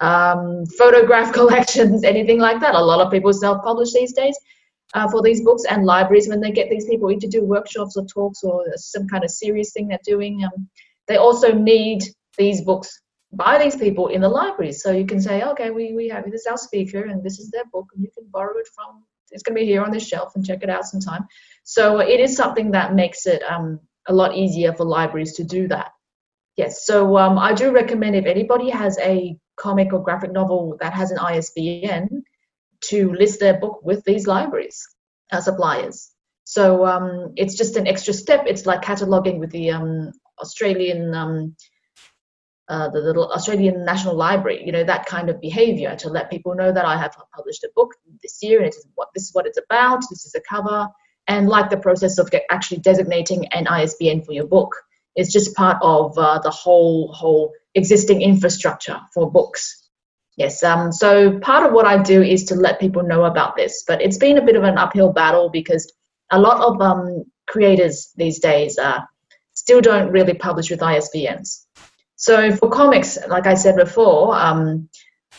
[0.00, 2.74] um, photograph collections, anything like that.
[2.74, 4.38] A lot of people self-publish these days
[4.94, 7.96] uh, for these books, and libraries when they get these people in to do workshops
[7.96, 10.68] or talks or some kind of serious thing they're doing, um,
[11.06, 12.02] they also need
[12.36, 13.00] these books
[13.32, 14.82] by these people in the libraries.
[14.82, 17.64] So you can say, okay, we, we have this our speaker, and this is their
[17.72, 19.04] book, and you can borrow it from.
[19.30, 21.26] It's going to be here on this shelf and check it out sometime.
[21.64, 25.68] So it is something that makes it um, a lot easier for libraries to do
[25.68, 25.90] that.
[26.56, 30.92] Yes, so um, I do recommend if anybody has a comic or graphic novel that
[30.92, 32.22] has an ISBN
[32.80, 34.86] to list their book with these libraries
[35.30, 36.10] as suppliers.
[36.44, 38.44] So um, it's just an extra step.
[38.46, 41.56] It's like cataloging with the um, Australian, um,
[42.68, 44.62] uh, the little Australian National Library.
[44.64, 47.70] You know that kind of behaviour to let people know that I have published a
[47.74, 50.00] book this year, and it is what this is what it's about.
[50.08, 50.88] This is the cover,
[51.26, 54.74] and like the process of actually designating an ISBN for your book
[55.18, 59.88] it's just part of uh, the whole whole existing infrastructure for books.
[60.36, 63.84] Yes, um, so part of what I do is to let people know about this,
[63.86, 65.92] but it's been a bit of an uphill battle because
[66.30, 69.00] a lot of um, creators these days uh,
[69.54, 71.64] still don't really publish with ISBNs.
[72.14, 74.88] So for comics, like I said before, um,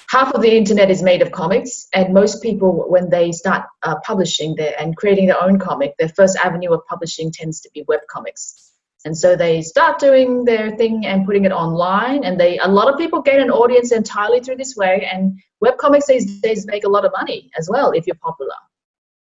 [0.09, 3.95] half of the internet is made of comics, and most people, when they start uh,
[4.05, 7.83] publishing their, and creating their own comic, their first avenue of publishing tends to be
[7.87, 8.68] web comics.
[9.05, 12.23] And so they start doing their thing and putting it online.
[12.23, 15.07] And they a lot of people gain an audience entirely through this way.
[15.11, 18.55] And webcomics these days make a lot of money as well if you're popular.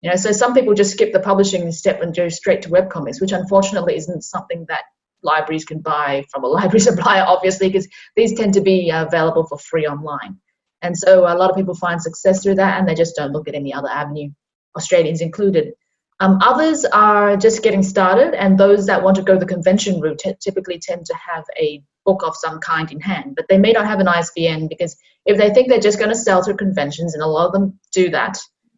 [0.02, 3.20] You know, so some people just skip the publishing step and go straight to webcomics,
[3.20, 4.84] which unfortunately isn't something that
[5.24, 9.46] libraries can buy from a library supplier, obviously, because these tend to be uh, available
[9.46, 10.38] for free online.
[10.82, 13.50] And so a lot of people find success through that and they just don't look
[13.50, 14.30] at any other avenue,
[14.78, 15.74] Australians included.
[16.22, 20.20] Um, others are just getting started, and those that want to go the convention route
[20.20, 23.72] t- typically tend to have a book of some kind in hand, but they may
[23.72, 27.14] not have an ISBN because if they think they're just going to sell through conventions,
[27.14, 28.38] and a lot of them do that,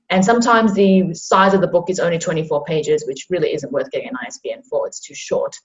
[0.09, 3.89] and sometimes the size of the book is only 24 pages, which really isn't worth
[3.89, 5.55] getting an ISBN for, it's too short.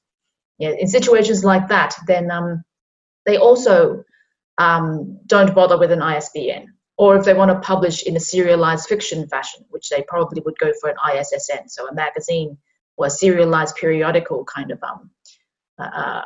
[0.59, 2.63] Yeah, in situations like that, then um,
[3.27, 4.05] they also
[4.57, 8.89] um, don't bother with an ISBN or if they want to publish in a serialized
[8.89, 12.57] fiction fashion, which they probably would go for an ISSN, so a magazine
[12.97, 15.11] or a serialized periodical kind of um,
[15.79, 16.23] uh, uh,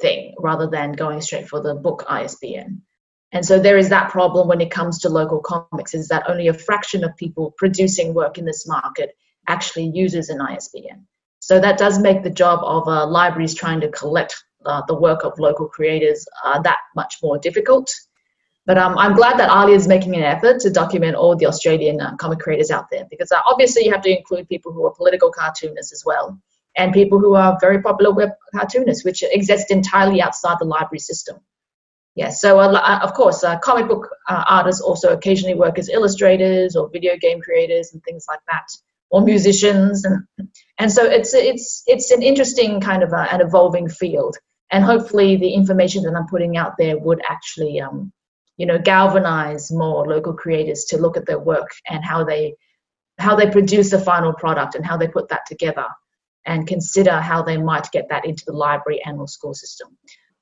[0.00, 2.80] thing, rather than going straight for the book ISBN.
[3.32, 6.48] And so there is that problem when it comes to local comics, is that only
[6.48, 9.16] a fraction of people producing work in this market
[9.48, 11.06] actually uses an ISBN.
[11.40, 15.24] So that does make the job of uh, libraries trying to collect uh, the work
[15.24, 17.90] of local creators uh, that much more difficult
[18.68, 22.02] but um, I'm glad that ALIA is making an effort to document all the Australian
[22.02, 24.92] uh, comic creators out there because uh, obviously you have to include people who are
[24.94, 26.38] political cartoonists as well
[26.76, 31.38] and people who are very popular web cartoonists, which exist entirely outside the library system.
[32.14, 35.88] Yes, so uh, uh of course, uh, comic book uh, artists also occasionally work as
[35.88, 38.66] illustrators or video game creators and things like that,
[39.08, 44.36] or musicians, and and so it's it's it's an interesting kind of an evolving field,
[44.70, 48.12] and hopefully the information that I'm putting out there would actually um,
[48.58, 52.54] you know galvanize more local creators to look at their work and how they
[53.18, 55.86] how they produce the final product and how they put that together
[56.44, 59.88] and consider how they might get that into the library and or school system.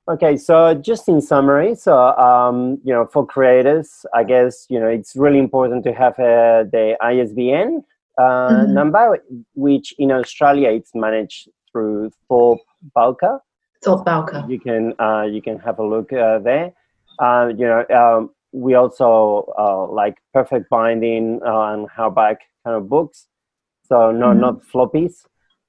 [0.08, 4.86] Okay so just in summary so um, you know for creators i guess you know
[4.86, 7.82] it's really important to have uh, the isbn
[8.18, 8.72] uh, mm-hmm.
[8.72, 9.18] number
[9.54, 12.60] which in australia it's managed through thorpe
[12.94, 13.40] bowker
[13.82, 16.72] thorpe bowker you can uh, you can have a look uh, there
[17.18, 22.88] uh, you know, um, we also uh, like perfect binding uh, and hardback kind of
[22.88, 23.26] books,
[23.88, 24.40] so no, mm-hmm.
[24.40, 25.24] not floppies.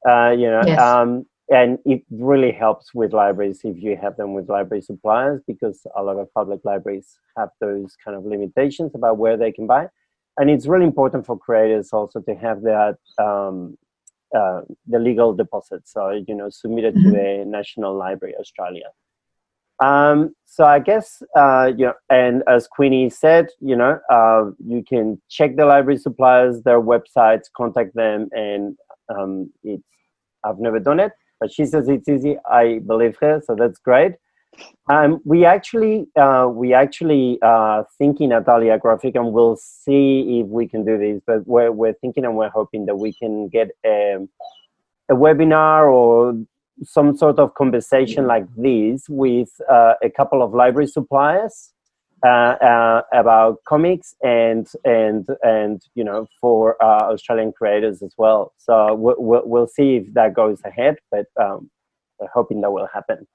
[0.07, 0.79] Uh, you know, yes.
[0.79, 5.85] um, and it really helps with libraries if you have them with library suppliers because
[5.95, 9.87] a lot of public libraries have those kind of limitations about where they can buy,
[10.37, 12.97] and it's really important for creators also to have that.
[13.17, 13.77] Um,
[14.37, 17.11] uh, the legal deposit, so you know, submitted mm-hmm.
[17.11, 18.89] to the National Library Australia.
[19.79, 24.83] Um, so I guess uh, you know, and as Queenie said, you know, uh, you
[24.83, 28.77] can check the library suppliers, their websites, contact them, and
[29.09, 29.83] um, it's.
[30.43, 32.37] I've never done it, but she says it's easy.
[32.49, 34.13] I believe her, so that's great.
[34.89, 40.47] Um, we actually uh, we actually uh, thinking at Alia Graphic, and we'll see if
[40.47, 41.21] we can do this.
[41.25, 44.29] But we're we're thinking and we're hoping that we can get a, um,
[45.09, 46.33] a webinar or
[46.83, 51.73] some sort of conversation like this with uh, a couple of library suppliers
[52.25, 58.53] uh, uh, about comics and and and you know for uh, Australian creators as well.
[58.57, 61.69] So we'll, we'll see if that goes ahead, but um,
[62.19, 63.27] we're hoping that will happen.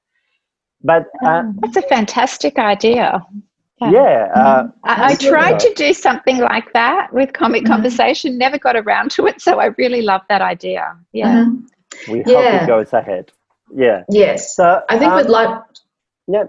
[0.82, 3.24] But uh, um, that's a fantastic idea.
[3.80, 4.28] Yeah.
[4.34, 7.72] Uh, I, I, tried to do something like that with Comic mm-hmm.
[7.72, 9.40] Conversation, never got around to it.
[9.40, 10.96] So I really love that idea.
[11.12, 11.44] Yeah.
[11.44, 11.66] Mm-hmm.
[12.08, 12.64] We hope yeah.
[12.64, 13.32] it goes ahead.
[13.74, 14.04] Yeah.
[14.08, 14.56] Yes.
[14.56, 15.62] So I think um, with like.
[16.28, 16.44] Yeah.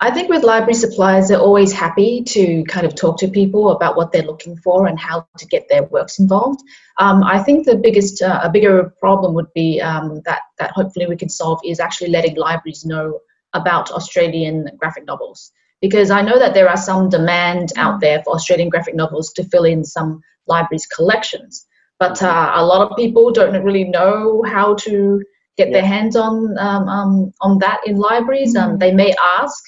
[0.00, 3.96] I think with library suppliers, they're always happy to kind of talk to people about
[3.96, 6.60] what they're looking for and how to get their works involved.
[6.98, 11.06] Um, I think the biggest, uh, a bigger problem would be um, that that hopefully
[11.06, 13.18] we can solve is actually letting libraries know
[13.52, 18.34] about Australian graphic novels because I know that there are some demand out there for
[18.34, 21.66] Australian graphic novels to fill in some libraries' collections,
[21.98, 25.22] but uh, a lot of people don't really know how to
[25.56, 25.74] get yeah.
[25.74, 28.54] their hands on um, um, on that in libraries.
[28.56, 28.78] Um, mm-hmm.
[28.78, 29.62] they may ask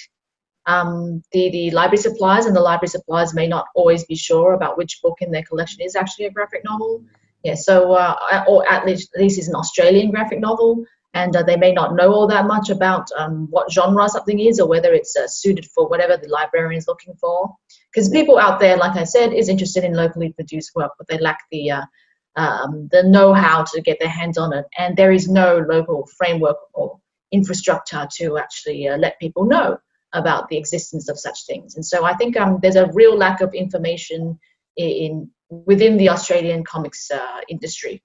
[0.66, 4.78] um, the the library suppliers, and the library suppliers may not always be sure about
[4.78, 7.02] which book in their collection is actually a graphic novel.
[7.42, 11.42] Yeah, so uh, or at least at least is an Australian graphic novel and uh,
[11.42, 14.92] they may not know all that much about um, what genre something is or whether
[14.92, 17.52] it's uh, suited for whatever the librarian is looking for.
[17.92, 21.18] Because people out there, like I said, is interested in locally produced work, but they
[21.18, 21.82] lack the uh,
[22.36, 26.56] um, the know-how to get their hands on it, and there is no local framework
[26.74, 26.98] or
[27.32, 29.78] infrastructure to actually uh, let people know
[30.12, 31.76] about the existence of such things.
[31.76, 34.38] And so I think um, there's a real lack of information
[34.76, 35.30] in, in
[35.66, 38.02] within the Australian comics uh, industry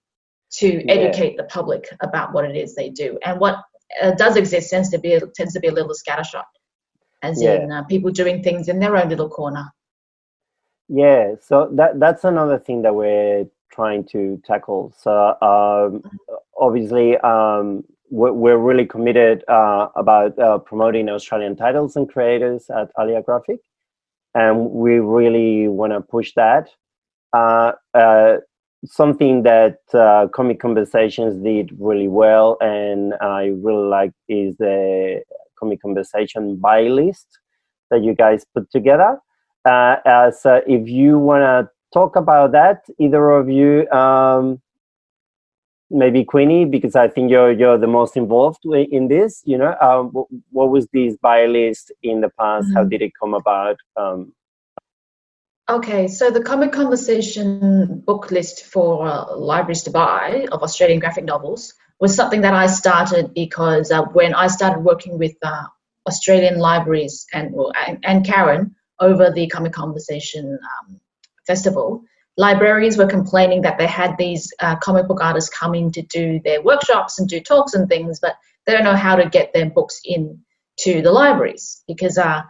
[0.51, 0.93] to yeah.
[0.93, 3.17] educate the public about what it is they do.
[3.23, 3.59] And what
[4.01, 6.43] uh, does exist tends to be tends to be a little scattershot,
[7.21, 7.55] as yeah.
[7.55, 9.71] in uh, people doing things in their own little corner.
[10.87, 14.93] Yeah, so that that's another thing that we're trying to tackle.
[14.97, 16.03] So um,
[16.59, 23.21] obviously, um, we're, really committed uh, about uh, promoting Australian titles and creators at Alia
[23.21, 23.59] Graphic,
[24.33, 26.69] and we really want to push that.
[27.33, 28.37] Uh, uh
[28.85, 35.23] something that uh, Comic Conversations did really well, and I really like is the
[35.59, 37.27] Comic Conversation buy list
[37.91, 39.17] that you guys put together.
[39.65, 44.61] Uh, as uh, if you want to talk about that, either of you, um,
[45.89, 48.63] maybe Queenie, because I think you're you're the most involved
[48.97, 49.41] in this.
[49.51, 50.03] You know, um,
[50.57, 52.67] what was this buy list in the past?
[52.67, 52.75] Mm-hmm.
[52.75, 53.77] How did it come about?
[53.95, 54.33] Um,
[55.67, 61.25] Okay, so the Comic Conversation book list for uh, libraries to buy of Australian graphic
[61.25, 65.63] novels was something that I started because uh, when I started working with uh,
[66.07, 71.01] Australian libraries and, well, and, and Karen over the Comic Conversation um,
[71.47, 72.03] festival,
[72.37, 76.61] librarians were complaining that they had these uh, comic book artists coming to do their
[76.61, 78.35] workshops and do talks and things, but
[78.65, 80.39] they don't know how to get their books in
[80.79, 82.41] to the libraries because uh,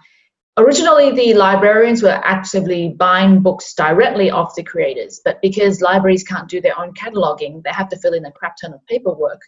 [0.57, 6.47] Originally, the librarians were actively buying books directly off the creators, but because libraries can't
[6.47, 9.41] do their own cataloging, they have to fill in a crap ton of paperwork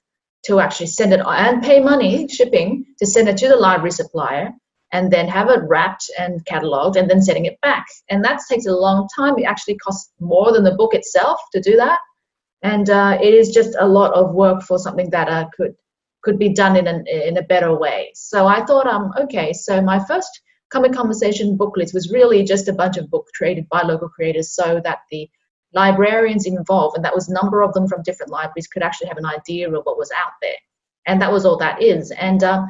[0.45, 4.51] to actually send it and pay money, shipping, to send it to the library supplier
[4.97, 7.85] and then have it wrapped and cataloged and then sending it back.
[8.09, 9.37] And that takes a long time.
[9.37, 11.99] It actually costs more than the book itself to do that.
[12.63, 15.75] And uh, it is just a lot of work for something that uh, could
[16.23, 18.11] could be done in, an, in a better way.
[18.15, 20.41] So I thought, um, okay, so my first
[20.73, 24.81] Comic Conversation booklets was really just a bunch of books created by local creators so
[24.83, 25.29] that the
[25.73, 29.21] librarians involved, and that was a number of them from different libraries, could actually have
[29.23, 30.59] an idea of what was out there.
[31.05, 32.11] And that was all that is.
[32.11, 32.67] And um,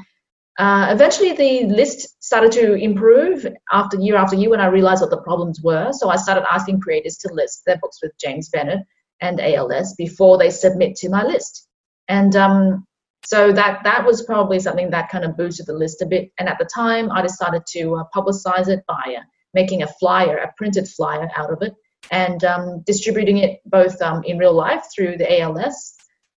[0.58, 5.12] uh, eventually the list started to improve after year after year when I realized what
[5.12, 5.92] the problems were.
[5.92, 8.80] So I started asking creators to list their books with James Bennett
[9.22, 11.68] and ALS before they submit to my list.
[12.08, 12.88] And um,
[13.26, 16.32] so that that was probably something that kind of boosted the list a bit.
[16.40, 20.38] And at the time, I decided to uh, publicize it by uh, making a flyer,
[20.38, 21.74] a printed flyer out of it,
[22.10, 25.96] and um, distributing it both um, in real life through the ALS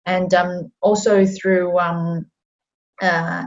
[0.07, 2.27] and um, also through um,
[3.03, 3.45] uh,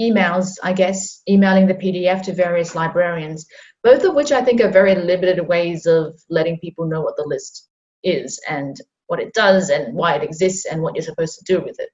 [0.00, 3.46] emails, I guess, emailing the PDF to various librarians,
[3.82, 7.26] both of which I think are very limited ways of letting people know what the
[7.26, 7.68] list
[8.02, 8.76] is and
[9.06, 11.90] what it does and why it exists and what you're supposed to do with it.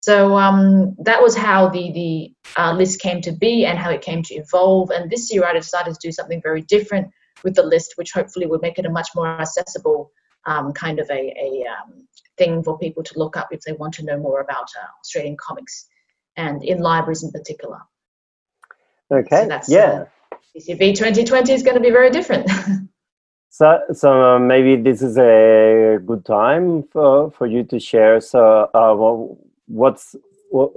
[0.00, 4.02] So um, that was how the the uh, list came to be and how it
[4.02, 4.90] came to evolve.
[4.90, 7.08] And this year I decided to do something very different
[7.44, 10.10] with the list, which hopefully would make it a much more accessible
[10.44, 13.94] um, kind of a, a um, thing for people to look up if they want
[13.94, 15.86] to know more about uh, Australian comics
[16.36, 17.80] and in libraries in particular.
[19.10, 19.42] Okay.
[19.42, 20.04] So that's, yeah.
[20.32, 22.50] Uh, CCV 2020 is going to be very different.
[23.54, 28.18] So, so uh, maybe this is a good time for, for you to share.
[28.18, 29.34] So, uh,
[29.66, 30.16] what's
[30.48, 30.72] what,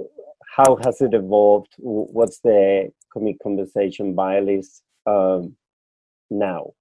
[0.54, 1.72] how has it evolved?
[1.78, 5.56] What's the comic conversation buy list um,
[6.30, 6.74] now?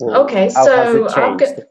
[0.00, 1.08] Okay, so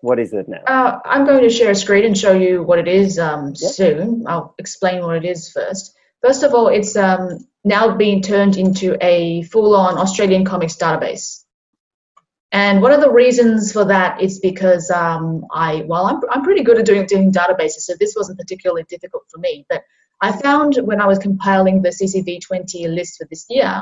[0.02, 0.62] what is it now?
[0.68, 3.72] Uh, I'm going to share a screen and show you what it is um, yep.
[3.72, 4.26] soon.
[4.28, 5.96] I'll explain what it is first.
[6.22, 11.44] First of all, it's um, now being turned into a full-on Australian comics database.
[12.52, 16.64] And one of the reasons for that is because um, I, well, I'm, I'm pretty
[16.64, 19.66] good at doing, doing databases, so this wasn't particularly difficult for me.
[19.70, 19.84] But
[20.22, 23.82] I found when I was compiling the CCV 20 list for this year,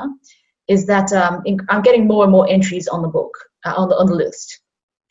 [0.68, 3.32] is that um, I'm getting more and more entries on the book,
[3.64, 4.60] uh, on, the, on the list.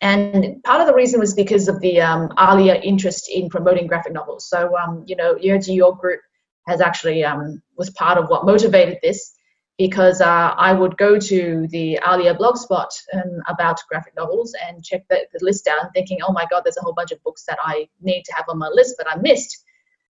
[0.02, 4.14] And part of the reason was because of the um, earlier interest in promoting graphic
[4.14, 4.48] novels.
[4.48, 6.20] So, um, you know, Yerji, your group
[6.68, 9.34] has actually um, was part of what motivated this
[9.78, 15.03] because uh, I would go to the Alia blogspot um, about graphic novels and check
[15.07, 17.59] the, the, list down, thinking, oh my God, there's a whole bunch of books that
[17.61, 19.63] I need to have on my list, but I missed.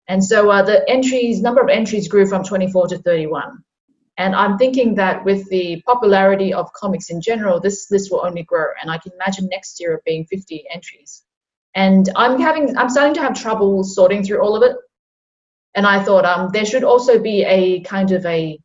[0.08, 3.64] And so uh, the entries, number of entries grew from 24 to 31.
[4.18, 8.44] And I'm thinking that with the popularity of comics in general, this list will only
[8.44, 8.68] grow.
[8.82, 11.24] And I can imagine next year it being 50 entries.
[11.76, 14.76] And I'm having, I'm starting to have trouble sorting through all of it.
[15.78, 18.60] And I thought um, there should also be a kind of a,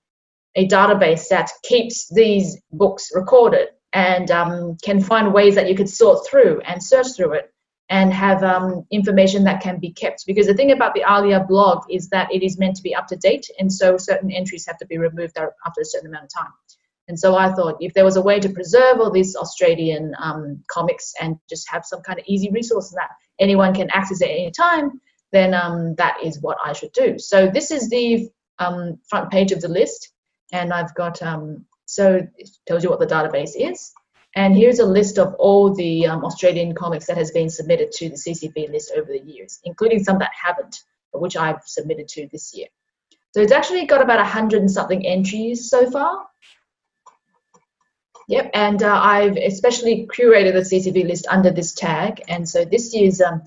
[0.57, 5.91] a database that keeps these books recorded and um, can find ways that you could
[5.91, 7.53] sort through and search through it
[7.91, 10.25] and have um, information that can be kept.
[10.27, 13.07] Because the thing about the Alia blog is that it is meant to be up
[13.09, 16.31] to date, and so certain entries have to be removed after a certain amount of
[16.31, 16.53] time.
[17.09, 20.63] And so I thought if there was a way to preserve all these Australian um,
[20.71, 24.51] comics and just have some kind of easy resource that anyone can access at any
[24.51, 24.99] time,
[25.33, 27.19] then um, that is what I should do.
[27.19, 30.11] So this is the um, front page of the list,
[30.53, 33.93] and I've got um, so it tells you what the database is.
[34.35, 38.09] And here's a list of all the um, Australian comics that has been submitted to
[38.09, 40.81] the CCV list over the years, including some that haven't,
[41.13, 42.69] which I've submitted to this year.
[43.35, 46.27] So it's actually got about a hundred and something entries so far.
[48.29, 52.23] Yep, and uh, I've especially curated the CCV list under this tag.
[52.29, 53.43] And so this year's um,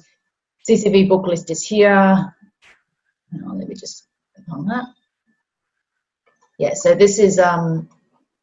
[0.68, 2.34] CCV book list is here.
[3.32, 4.08] Let me just
[4.52, 4.86] on that.
[6.58, 7.90] Yeah, so this is um,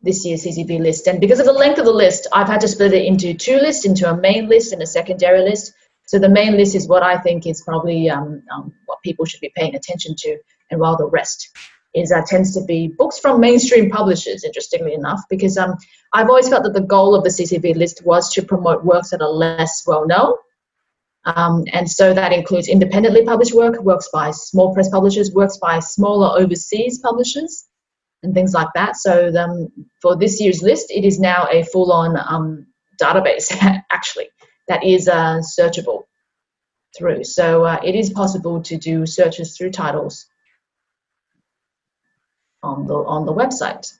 [0.03, 1.07] this year's CCV list.
[1.07, 3.57] And because of the length of the list, I've had to split it into two
[3.57, 5.73] lists, into a main list and a secondary list.
[6.07, 9.41] So the main list is what I think is probably um, um, what people should
[9.41, 10.37] be paying attention to,
[10.70, 11.49] and while the rest
[11.95, 14.45] is uh, tends to be books from mainstream publishers.
[14.45, 15.77] Interestingly enough, because um,
[16.12, 19.23] I've always felt that the goal of the CCV list was to promote works that
[19.23, 20.35] are less well known,
[21.25, 25.79] um, and so that includes independently published work, works by small press publishers, works by
[25.79, 27.68] smaller overseas publishers,
[28.23, 28.97] and things like that.
[28.97, 29.68] So um,
[30.01, 32.66] for this year's list, it is now a full-on um,
[33.01, 33.53] database
[33.91, 34.29] actually
[34.68, 36.03] that is uh, searchable
[36.97, 37.25] through.
[37.25, 40.27] So uh, it is possible to do searches through titles
[42.62, 43.93] on the on the website.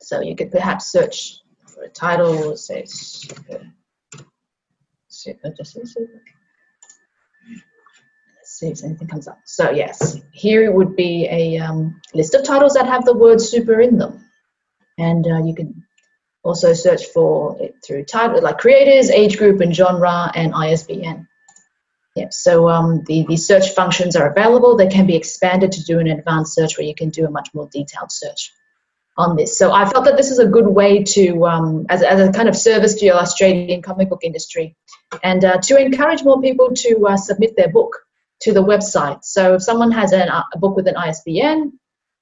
[0.00, 3.72] So you could perhaps search for a title, say super,
[5.22, 5.54] super
[8.52, 9.40] see if anything comes up.
[9.44, 13.40] So yes, here it would be a um, list of titles that have the word
[13.40, 14.24] super in them.
[14.98, 15.84] And uh, you can
[16.44, 21.26] also search for it through title, like creators, age group, and genre, and ISBN.
[22.14, 24.76] Yep, so um, the, the search functions are available.
[24.76, 27.48] They can be expanded to do an advanced search where you can do a much
[27.54, 28.52] more detailed search
[29.16, 29.58] on this.
[29.58, 32.48] So I felt that this is a good way to, um, as, as a kind
[32.48, 34.74] of service to your Australian comic book industry,
[35.22, 37.94] and uh, to encourage more people to uh, submit their book
[38.40, 39.22] to the website.
[39.22, 41.78] So if someone has an, a book with an ISBN,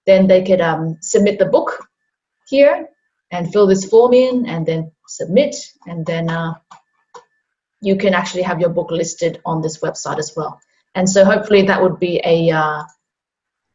[0.06, 1.86] then they could um, submit the book
[2.48, 2.88] here
[3.30, 5.54] and fill this form in and then submit
[5.86, 6.54] and then uh,
[7.80, 10.60] you can actually have your book listed on this website as well.
[10.94, 12.82] And so hopefully that would be a, uh,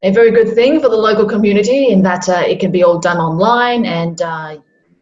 [0.06, 3.00] a very good thing for the local community in that uh, it can be all
[3.00, 4.58] done online and uh,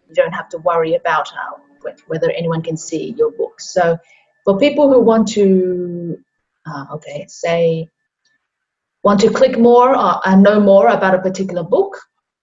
[0.08, 3.60] you don't have to worry about uh, whether anyone can see your book.
[3.60, 3.98] So
[4.46, 6.18] for people who want to
[6.66, 7.90] uh, okay, say,
[9.04, 12.00] want to click more uh, and know more about a particular book,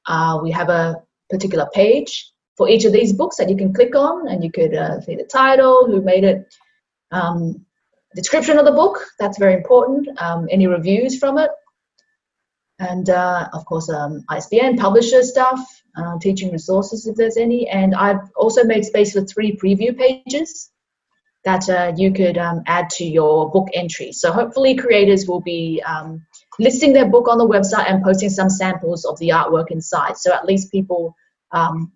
[0.07, 0.97] uh, we have a
[1.31, 4.73] particular page for each of these books that you can click on and you could
[5.05, 6.55] see the title, who made it,
[7.11, 7.65] um,
[8.15, 11.51] description of the book, that's very important, um, any reviews from it,
[12.81, 15.61] and uh, of course um, ISBN, publisher stuff,
[15.97, 20.71] uh, teaching resources if there's any, and I've also made space for three preview pages
[21.45, 24.13] that uh, you could um, add to your book entry.
[24.13, 26.27] So hopefully creators will be um,
[26.59, 30.19] listing their book on the website and posting some samples of the artwork inside.
[30.19, 31.15] So at least people
[31.53, 31.93] um,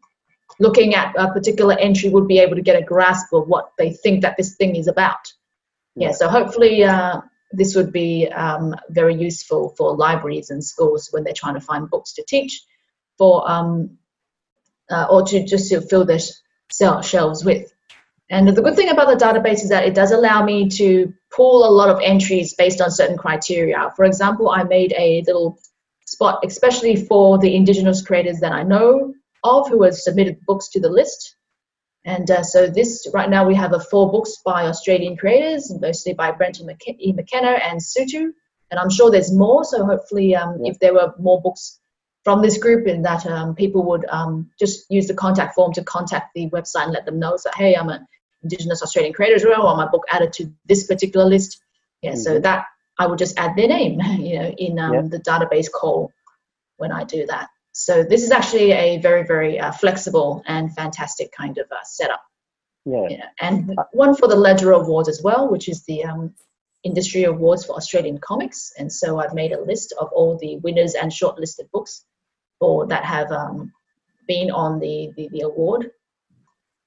[0.61, 3.93] looking at a particular entry would be able to get a grasp of what they
[3.93, 5.33] think that this thing is about.
[5.97, 7.21] Yeah, so hopefully uh,
[7.57, 11.91] this would be um, very useful for libraries and schools when they're trying to find
[11.91, 12.63] books to teach
[13.19, 13.99] for um,
[14.91, 16.21] uh, or to just to fill their
[17.03, 17.73] shelves with.
[18.31, 21.69] And the good thing about the database is that it does allow me to pull
[21.69, 23.93] a lot of entries based on certain criteria.
[23.97, 25.59] For example, I made a little
[26.07, 30.81] spot especially for the indigenous creators that I know of who have submitted books to
[30.81, 31.37] the list.
[32.05, 36.13] And uh, so this right now we have a four books by Australian creators, mostly
[36.13, 37.13] by Brenton E.
[37.13, 38.31] McKenna and Sutu.
[38.71, 39.65] And I'm sure there's more.
[39.65, 40.73] So hopefully, um, yeah.
[40.73, 41.79] if there were more books
[42.25, 45.85] from this group, and that um, people would um, just use the contact form to
[45.85, 47.37] contact the website and let them know.
[47.37, 48.07] So hey, I'm an
[48.43, 49.63] Indigenous Australian creator as well.
[49.63, 51.63] I want my book added to this particular list.
[52.03, 52.13] Yeah.
[52.13, 52.21] Mm-hmm.
[52.21, 52.67] So that
[52.99, 55.03] I would just add their name, you know, in um, yeah.
[55.03, 56.13] the database call
[56.77, 57.49] when I do that.
[57.75, 62.23] So this is actually a very, very uh, flexible and fantastic kind of uh, setup.
[62.85, 63.09] Yeah.
[63.11, 63.27] yeah.
[63.41, 66.35] And one for the Ledger Awards as well, which is the um,
[66.85, 68.73] industry awards for Australian comics.
[68.79, 72.05] And so I've made a list of all the winners and shortlisted books
[72.61, 73.73] for that have um,
[74.29, 75.91] been on the, the, the award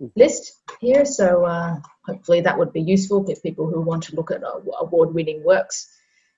[0.01, 0.07] mm-hmm.
[0.15, 1.03] list here.
[1.03, 1.75] So uh,
[2.05, 5.89] hopefully that would be useful for people who want to look at uh, award-winning works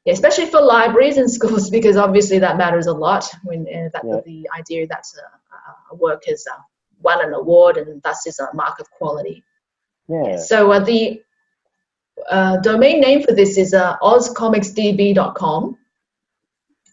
[0.06, 4.04] yeah, especially for libraries and schools, because obviously that matters a lot when uh, that
[4.06, 4.20] yeah.
[4.26, 6.62] the idea that a, a work has uh,
[7.02, 9.44] won an award and thus is a mark of quality.
[10.08, 10.38] Yeah.
[10.38, 11.22] So uh, the
[12.30, 15.78] uh, domain name for this is uh, ozcomicsdb.com.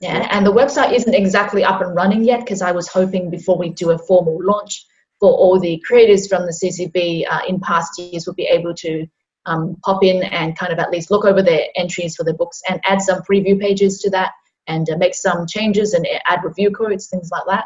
[0.03, 3.57] Yeah, and the website isn't exactly up and running yet because I was hoping before
[3.57, 4.85] we do a formal launch
[5.19, 9.07] for all the creators from the CCV uh, in past years would be able to
[9.47, 12.61] um, pop in and kind of at least look over their entries for their books
[12.68, 14.32] and add some preview pages to that
[14.66, 17.64] and uh, make some changes and add review codes, things like that.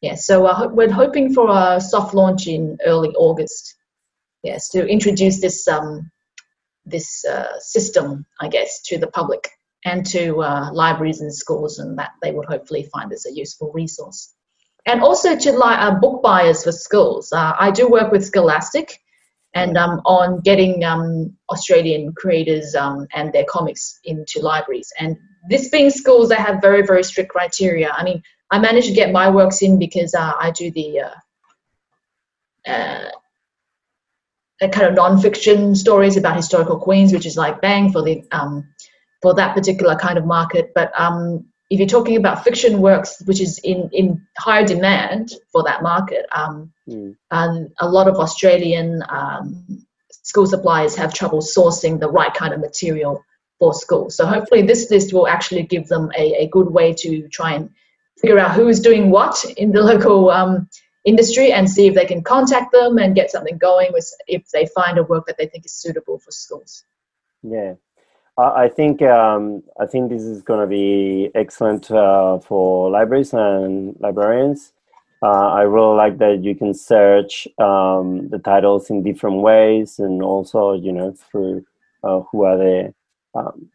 [0.00, 3.76] Yeah, so uh, we're hoping for a soft launch in early August.
[4.42, 6.10] Yes, to introduce this um,
[6.84, 9.48] this uh, system, I guess, to the public
[9.84, 13.70] and to uh, libraries and schools, and that they would hopefully find this a useful
[13.72, 14.32] resource.
[14.86, 17.32] And also to uh, book buyers for schools.
[17.32, 18.98] Uh, I do work with Scholastic,
[19.54, 24.90] and um, on getting um, Australian creators um, and their comics into libraries.
[24.98, 25.16] And
[25.48, 27.90] this being schools, they have very, very strict criteria.
[27.90, 31.10] I mean, I managed to get my works in because uh, I do the uh,
[32.70, 38.68] uh, kind of non-fiction stories about historical queens, which is like bang for the um,
[39.20, 40.72] for that particular kind of market.
[40.74, 45.62] But um, if you're talking about fiction works, which is in, in higher demand for
[45.62, 47.16] that market, um, mm.
[47.30, 52.60] and a lot of Australian um, school suppliers have trouble sourcing the right kind of
[52.60, 53.24] material
[53.58, 54.14] for schools.
[54.14, 57.70] So hopefully this list will actually give them a, a good way to try and
[58.20, 60.68] figure out who is doing what in the local um,
[61.06, 64.66] industry and see if they can contact them and get something going with if they
[64.74, 66.84] find a work that they think is suitable for schools.
[67.42, 67.76] Yeah,
[68.38, 73.94] I think um, I think this is going to be excellent uh, for libraries and
[74.00, 74.72] librarians.
[75.22, 80.22] Uh, I really like that you can search um, the titles in different ways, and
[80.22, 81.64] also you know through
[82.04, 82.94] uh, who are the
[83.34, 83.68] um,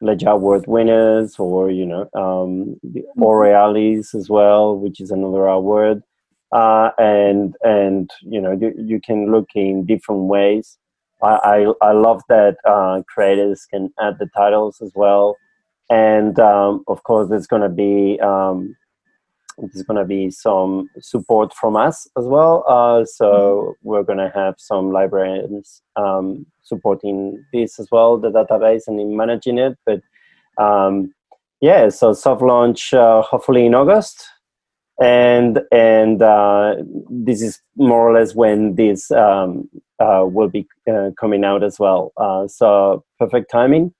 [0.00, 4.18] Ledger Award winners, or you know um, the mm-hmm.
[4.18, 6.04] As well, which is another award,
[6.52, 10.78] uh, and and you know you, you can look in different ways.
[11.28, 15.36] I, I, love that uh, creators can add the titles as well.
[15.90, 18.76] And um, of course, there's going to be um,
[19.58, 22.64] there's going to be some support from us as well.
[22.68, 23.88] Uh, so mm-hmm.
[23.88, 29.16] we're going to have some librarians um, supporting this as well, the database and in
[29.16, 29.78] managing it.
[29.86, 30.00] But
[30.58, 31.14] um,
[31.60, 34.26] yeah, so soft launch uh, hopefully in August
[35.00, 36.76] and and uh,
[37.10, 39.68] this is more or less when this um,
[39.98, 42.12] uh, will be uh, coming out as well.
[42.16, 43.92] Uh, so perfect timing.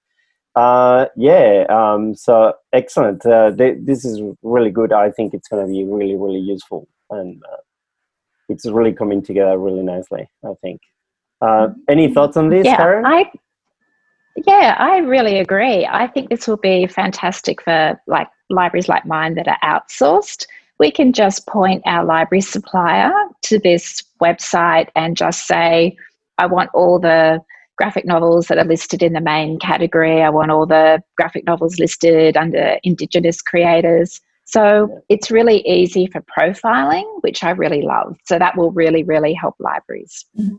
[0.54, 1.66] Uh, yeah.
[1.68, 3.26] Um, so excellent.
[3.26, 4.92] Uh, th- this is really good.
[4.92, 7.42] I think it's going to be really really useful, and
[8.48, 10.28] it's really coming together really nicely.
[10.44, 10.80] I think.
[11.88, 13.04] any thoughts on this, yeah, Karen?
[13.04, 13.32] I-
[14.46, 15.86] yeah, I really agree.
[15.86, 20.46] I think this will be fantastic for like libraries like mine that are outsourced
[20.84, 23.10] we can just point our library supplier
[23.40, 25.96] to this website and just say,
[26.36, 27.40] I want all the
[27.78, 30.20] graphic novels that are listed in the main category.
[30.20, 34.20] I want all the graphic novels listed under Indigenous creators.
[34.44, 38.18] So it's really easy for profiling, which I really love.
[38.26, 40.26] So that will really, really help libraries.
[40.38, 40.56] Mm-hmm.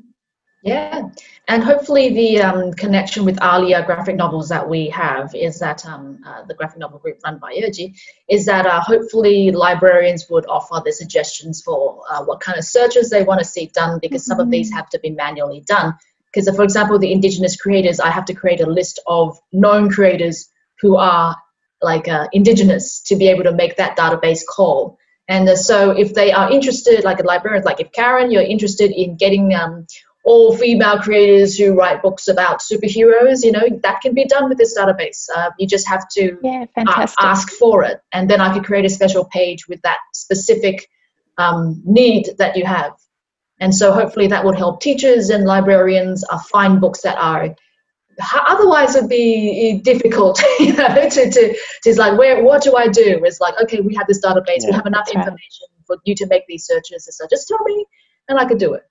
[0.66, 1.09] Yeah,
[1.47, 6.20] and hopefully the um, connection with ALIA graphic novels that we have is that um,
[6.26, 7.95] uh, the graphic novel group run by Erji
[8.28, 13.11] is that uh, hopefully librarians would offer their suggestions for uh, what kind of searches
[13.11, 14.32] they want to see done because mm-hmm.
[14.32, 14.78] some of these mm-hmm.
[14.78, 15.93] have to be manually done.
[16.34, 20.49] Because for example, the indigenous creators, I have to create a list of known creators
[20.82, 21.36] who are
[21.84, 24.97] like uh, indigenous to be able to make that database call.
[25.28, 28.91] And uh, so if they are interested, like a librarian, like if Karen, you're interested
[28.91, 29.86] in getting um,
[30.26, 33.43] all female creators who write books about superheroes.
[33.43, 35.28] You know, that can be done with this database.
[35.36, 37.23] Uh, you just have to yeah, fantastic.
[37.23, 40.88] ask for it, and then I could create a special page with that specific
[41.38, 42.93] um, need that you have.
[43.61, 47.55] And so hopefully that would help teachers and librarians uh, find books that are
[48.47, 53.21] otherwise it'd be difficult you know to, to, to like where what do i do
[53.23, 55.86] it's like okay we have this database yeah, we have enough information right.
[55.86, 57.86] for you to make these searches and so just tell me
[58.30, 58.84] and i could do it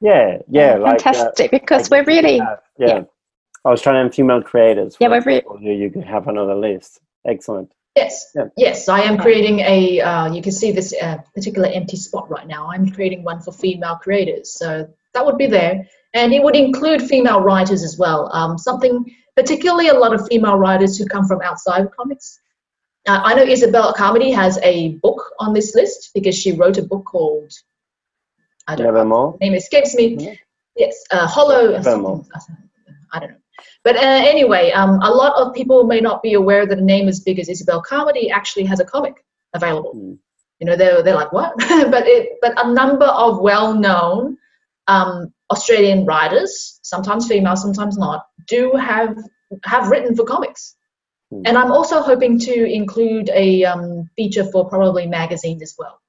[0.00, 2.86] yeah yeah like, uh, fantastic uh, because like we're really have, yeah.
[2.86, 3.02] yeah.
[3.64, 8.44] australian female creators yeah we're really you, you can have another list excellent Yes, yeah.
[8.56, 10.00] yes, I am creating a.
[10.00, 12.70] Uh, you can see this uh, particular empty spot right now.
[12.70, 15.84] I'm creating one for female creators, so that would be there,
[16.14, 18.30] and it would include female writers as well.
[18.32, 19.04] Um, something
[19.36, 22.38] particularly a lot of female writers who come from outside of comics.
[23.06, 26.82] Uh, I know Isobelle Carmody has a book on this list because she wrote a
[26.82, 27.52] book called.
[28.68, 29.32] I don't Nevermore.
[29.32, 29.38] know.
[29.40, 30.16] Name escapes me.
[30.16, 30.34] Mm-hmm.
[30.76, 31.76] Yes, uh, Hollow.
[31.76, 33.36] I don't know.
[33.82, 37.08] But uh, anyway, um, a lot of people may not be aware that a name
[37.08, 39.94] as big as Isobelle Carmody actually has a comic available.
[39.96, 40.18] Mm.
[40.60, 41.54] You know, they're, they're like, what?
[41.58, 44.36] but, it, but a number of well known
[44.88, 49.16] um, Australian writers, sometimes female, sometimes not, do have,
[49.64, 50.74] have written for comics.
[51.32, 51.42] Mm.
[51.46, 56.00] And I'm also hoping to include a um, feature for probably magazines as well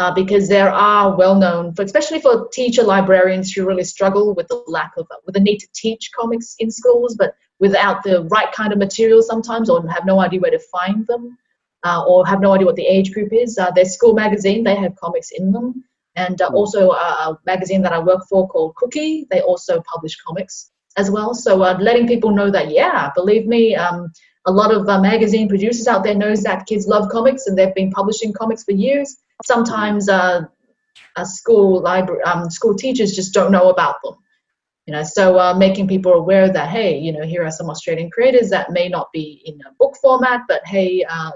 [0.00, 4.48] uh, because there are well known, for, especially for teacher librarians who really struggle with
[4.48, 8.50] the lack of, with the need to teach comics in schools, but without the right
[8.52, 11.36] kind of material sometimes, or have no idea where to find them,
[11.84, 13.58] uh, or have no idea what the age group is.
[13.58, 15.84] Uh, their school magazine, they have comics in them.
[16.16, 16.54] And uh, hmm.
[16.54, 21.34] also a magazine that I work for called Cookie, they also publish comics as well.
[21.34, 24.10] So uh, letting people know that, yeah, believe me, um,
[24.46, 27.74] a lot of uh, magazine producers out there knows that kids love comics and they've
[27.74, 30.42] been publishing comics for years sometimes uh,
[31.24, 34.14] school library um, school teachers just don't know about them
[34.86, 38.10] you know so uh, making people aware that hey you know here are some australian
[38.10, 41.32] creators that may not be in a book format but hey uh,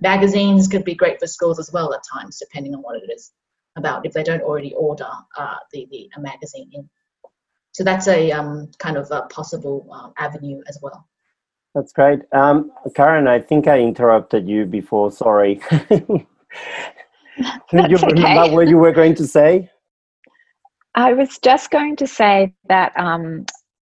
[0.00, 3.32] magazines could be great for schools as well at times depending on what it is
[3.76, 6.88] about if they don't already order uh, the, the a magazine in.
[7.72, 11.08] So that's a um, kind of a possible uh, avenue as well.
[11.74, 12.20] That's great.
[12.32, 15.10] Um, karen i think i interrupted you before.
[15.10, 15.60] Sorry
[17.70, 18.54] Can you remember okay.
[18.54, 19.70] what you were going to say?
[20.94, 23.46] I was just going to say that, um,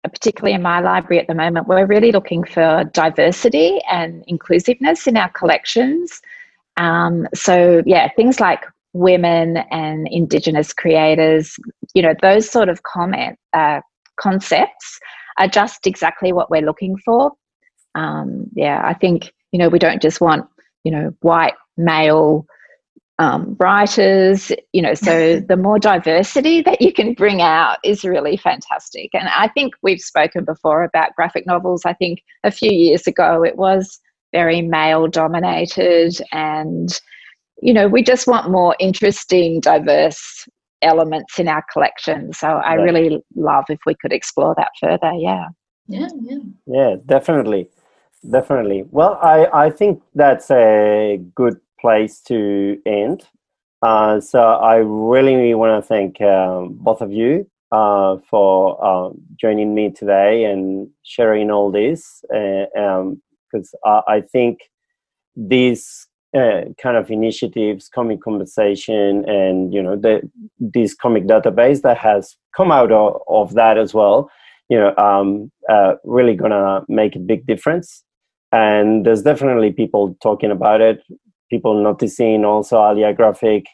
[0.04, 5.16] particularly in my library at the moment, we're really looking for diversity and inclusiveness in
[5.16, 6.20] our collections.
[6.76, 11.56] Um, so, yeah, things like women and Indigenous creators,
[11.94, 13.80] you know, those sort of comment uh,
[14.16, 15.00] concepts
[15.38, 17.32] are just exactly what we're looking for.
[17.94, 20.46] Um, yeah, I think you know we don't just want
[20.84, 22.46] you know white male
[23.22, 28.36] um, writers, you know, so the more diversity that you can bring out is really
[28.36, 29.10] fantastic.
[29.14, 31.82] And I think we've spoken before about graphic novels.
[31.84, 34.00] I think a few years ago it was
[34.32, 36.88] very male dominated, and,
[37.60, 40.48] you know, we just want more interesting, diverse
[40.80, 42.32] elements in our collection.
[42.32, 42.82] So I yeah.
[42.82, 45.12] really love if we could explore that further.
[45.16, 45.46] Yeah.
[45.86, 46.38] Yeah, yeah.
[46.66, 47.68] Yeah, definitely.
[48.28, 48.84] Definitely.
[48.90, 53.24] Well, I, I think that's a good place to end.
[53.82, 59.74] Uh, so I really want to thank um, both of you uh, for uh, joining
[59.74, 63.20] me today and sharing all this, because uh, um,
[63.84, 64.60] I, I, think
[65.34, 66.06] these
[66.36, 70.30] uh, kind of initiatives, comic conversation, and you know the
[70.60, 74.30] this comic database that has come out of, of that as well,
[74.68, 78.04] you know, um, uh, really gonna make a big difference
[78.52, 81.02] and there's definitely people talking about it
[81.52, 83.66] people noticing also Alia graphic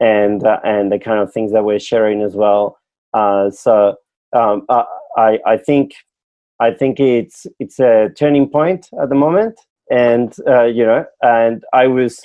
[0.00, 2.76] and uh, and the kind of things that we're sharing as well.
[3.14, 3.94] Uh, so
[4.32, 4.84] um, uh,
[5.16, 5.92] I I think
[6.60, 9.54] I think it's it's a turning point at the moment,
[9.90, 12.20] and uh, you know, and I was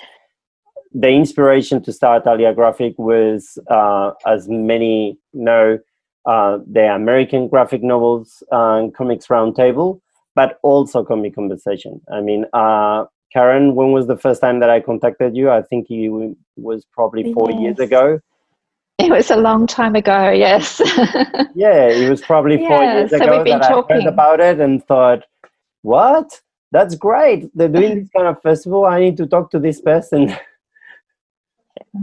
[0.94, 5.78] the inspiration to start Alia graphic was uh, as many know
[6.26, 10.00] uh, the American graphic novels and comics roundtable,
[10.36, 12.02] but also comic conversation.
[12.12, 12.46] I mean,
[13.36, 15.52] Karen, when was the first time that I contacted you?
[15.52, 17.60] I think it was probably four yes.
[17.60, 18.22] years ago.
[18.98, 20.82] It was a long time ago, yes.
[21.54, 23.98] yeah, it was probably four yeah, years so ago that talking.
[23.98, 25.24] I heard about it and thought,
[25.82, 26.42] what?
[26.72, 27.50] That's great.
[27.54, 28.86] They're doing this kind of festival.
[28.86, 30.36] I need to talk to this person.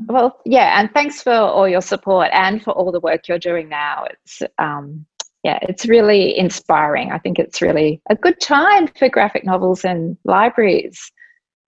[0.07, 3.69] Well, yeah, and thanks for all your support and for all the work you're doing
[3.69, 4.07] now.
[4.11, 5.05] It's um,
[5.45, 7.11] yeah, it's really inspiring.
[7.11, 11.13] I think it's really a good time for graphic novels and libraries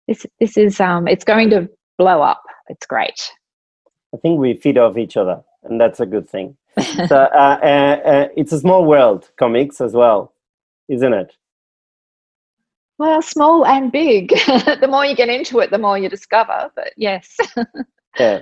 [0.08, 3.30] this this is um it's going to blow up it's great
[4.14, 6.56] i think we feed off each other and that's a good thing
[7.08, 10.32] so uh, uh, uh, it's a small world, comics as well,
[10.88, 11.36] isn't it?
[12.98, 14.28] Well, small and big.
[14.80, 16.70] the more you get into it, the more you discover.
[16.74, 17.36] But yes.
[18.18, 18.40] yeah.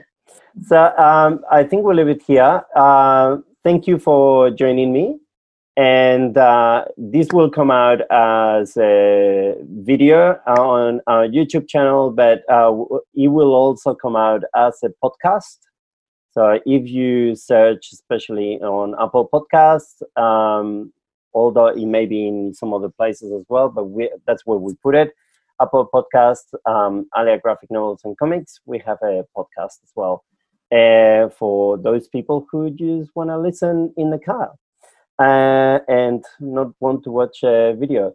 [0.67, 2.63] So um, I think we'll leave it here.
[2.75, 5.19] Uh, thank you for joining me.
[5.77, 12.73] And uh, this will come out as a video on our YouTube channel, but uh,
[13.15, 15.57] it will also come out as a podcast.
[16.33, 20.93] So if you search, especially on Apple Podcasts, um,
[21.33, 24.75] although it may be in some other places as well, but we, that's where we
[24.83, 25.13] put it.
[25.61, 30.25] Apple Podcasts, um, Alia Graphic Novels and Comics, we have a podcast as well
[30.71, 34.53] uh, for those people who just want to listen in the car
[35.23, 38.15] uh, and not want to watch a video.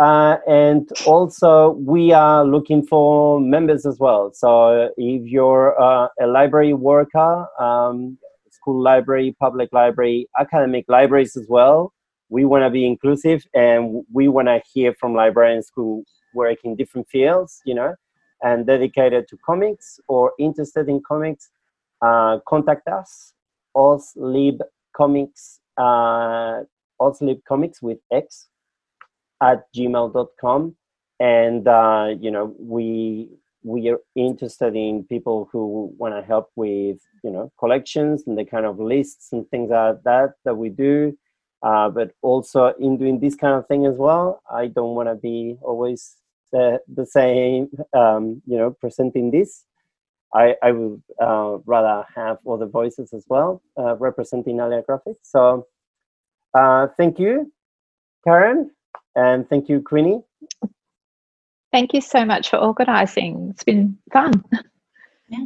[0.00, 4.32] Uh, and also, we are looking for members as well.
[4.32, 8.18] So, if you're uh, a library worker, um,
[8.50, 11.92] school library, public library, academic libraries as well,
[12.30, 16.76] we want to be inclusive and we want to hear from librarians who work in
[16.76, 17.94] different fields, you know,
[18.42, 21.50] and dedicated to comics or interested in comics.
[22.00, 23.34] Uh, contact us,
[23.76, 26.62] oslibcomics, uh,
[27.00, 28.48] oslibcomics with X
[29.42, 30.76] at gmail.com.
[31.20, 33.28] And, uh, you know, we
[33.62, 38.44] we are interested in people who want to help with, you know, collections and the
[38.44, 41.14] kind of lists and things like that that we do
[41.62, 45.14] uh, but also in doing this kind of thing as well i don't want to
[45.14, 46.16] be always
[46.52, 49.64] the, the same um, you know presenting this
[50.34, 55.66] i, I would uh, rather have other voices as well uh, representing alia graphics so
[56.54, 57.52] uh, thank you
[58.24, 58.70] karen
[59.14, 60.22] and thank you queenie
[61.72, 64.32] thank you so much for organizing it's been fun
[65.28, 65.44] yeah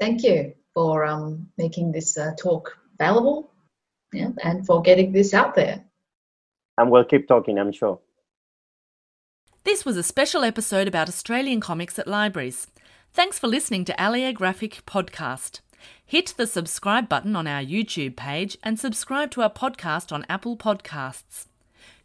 [0.00, 3.52] thank you for um, making this uh, talk available
[4.12, 5.82] yeah, and for getting this out there.
[6.78, 7.98] And we'll keep talking, I'm sure.
[9.64, 12.66] This was a special episode about Australian comics at libraries.
[13.14, 15.60] Thanks for listening to Alia Graphic Podcast.
[16.02, 20.56] Hit the subscribe button on our YouTube page and subscribe to our podcast on Apple
[20.56, 21.44] Podcasts.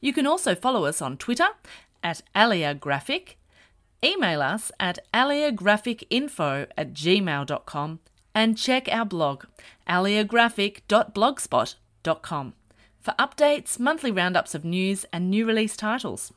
[0.02, 1.48] You can also follow us on Twitter
[2.04, 3.38] at Alia Graphic,
[4.04, 8.00] email us at aliagraphicinfo at gmail.com,
[8.36, 9.46] and check our blog,
[9.88, 12.54] aliagraphic.blogspot.com
[13.00, 16.34] for updates, monthly roundups of news, and new release titles.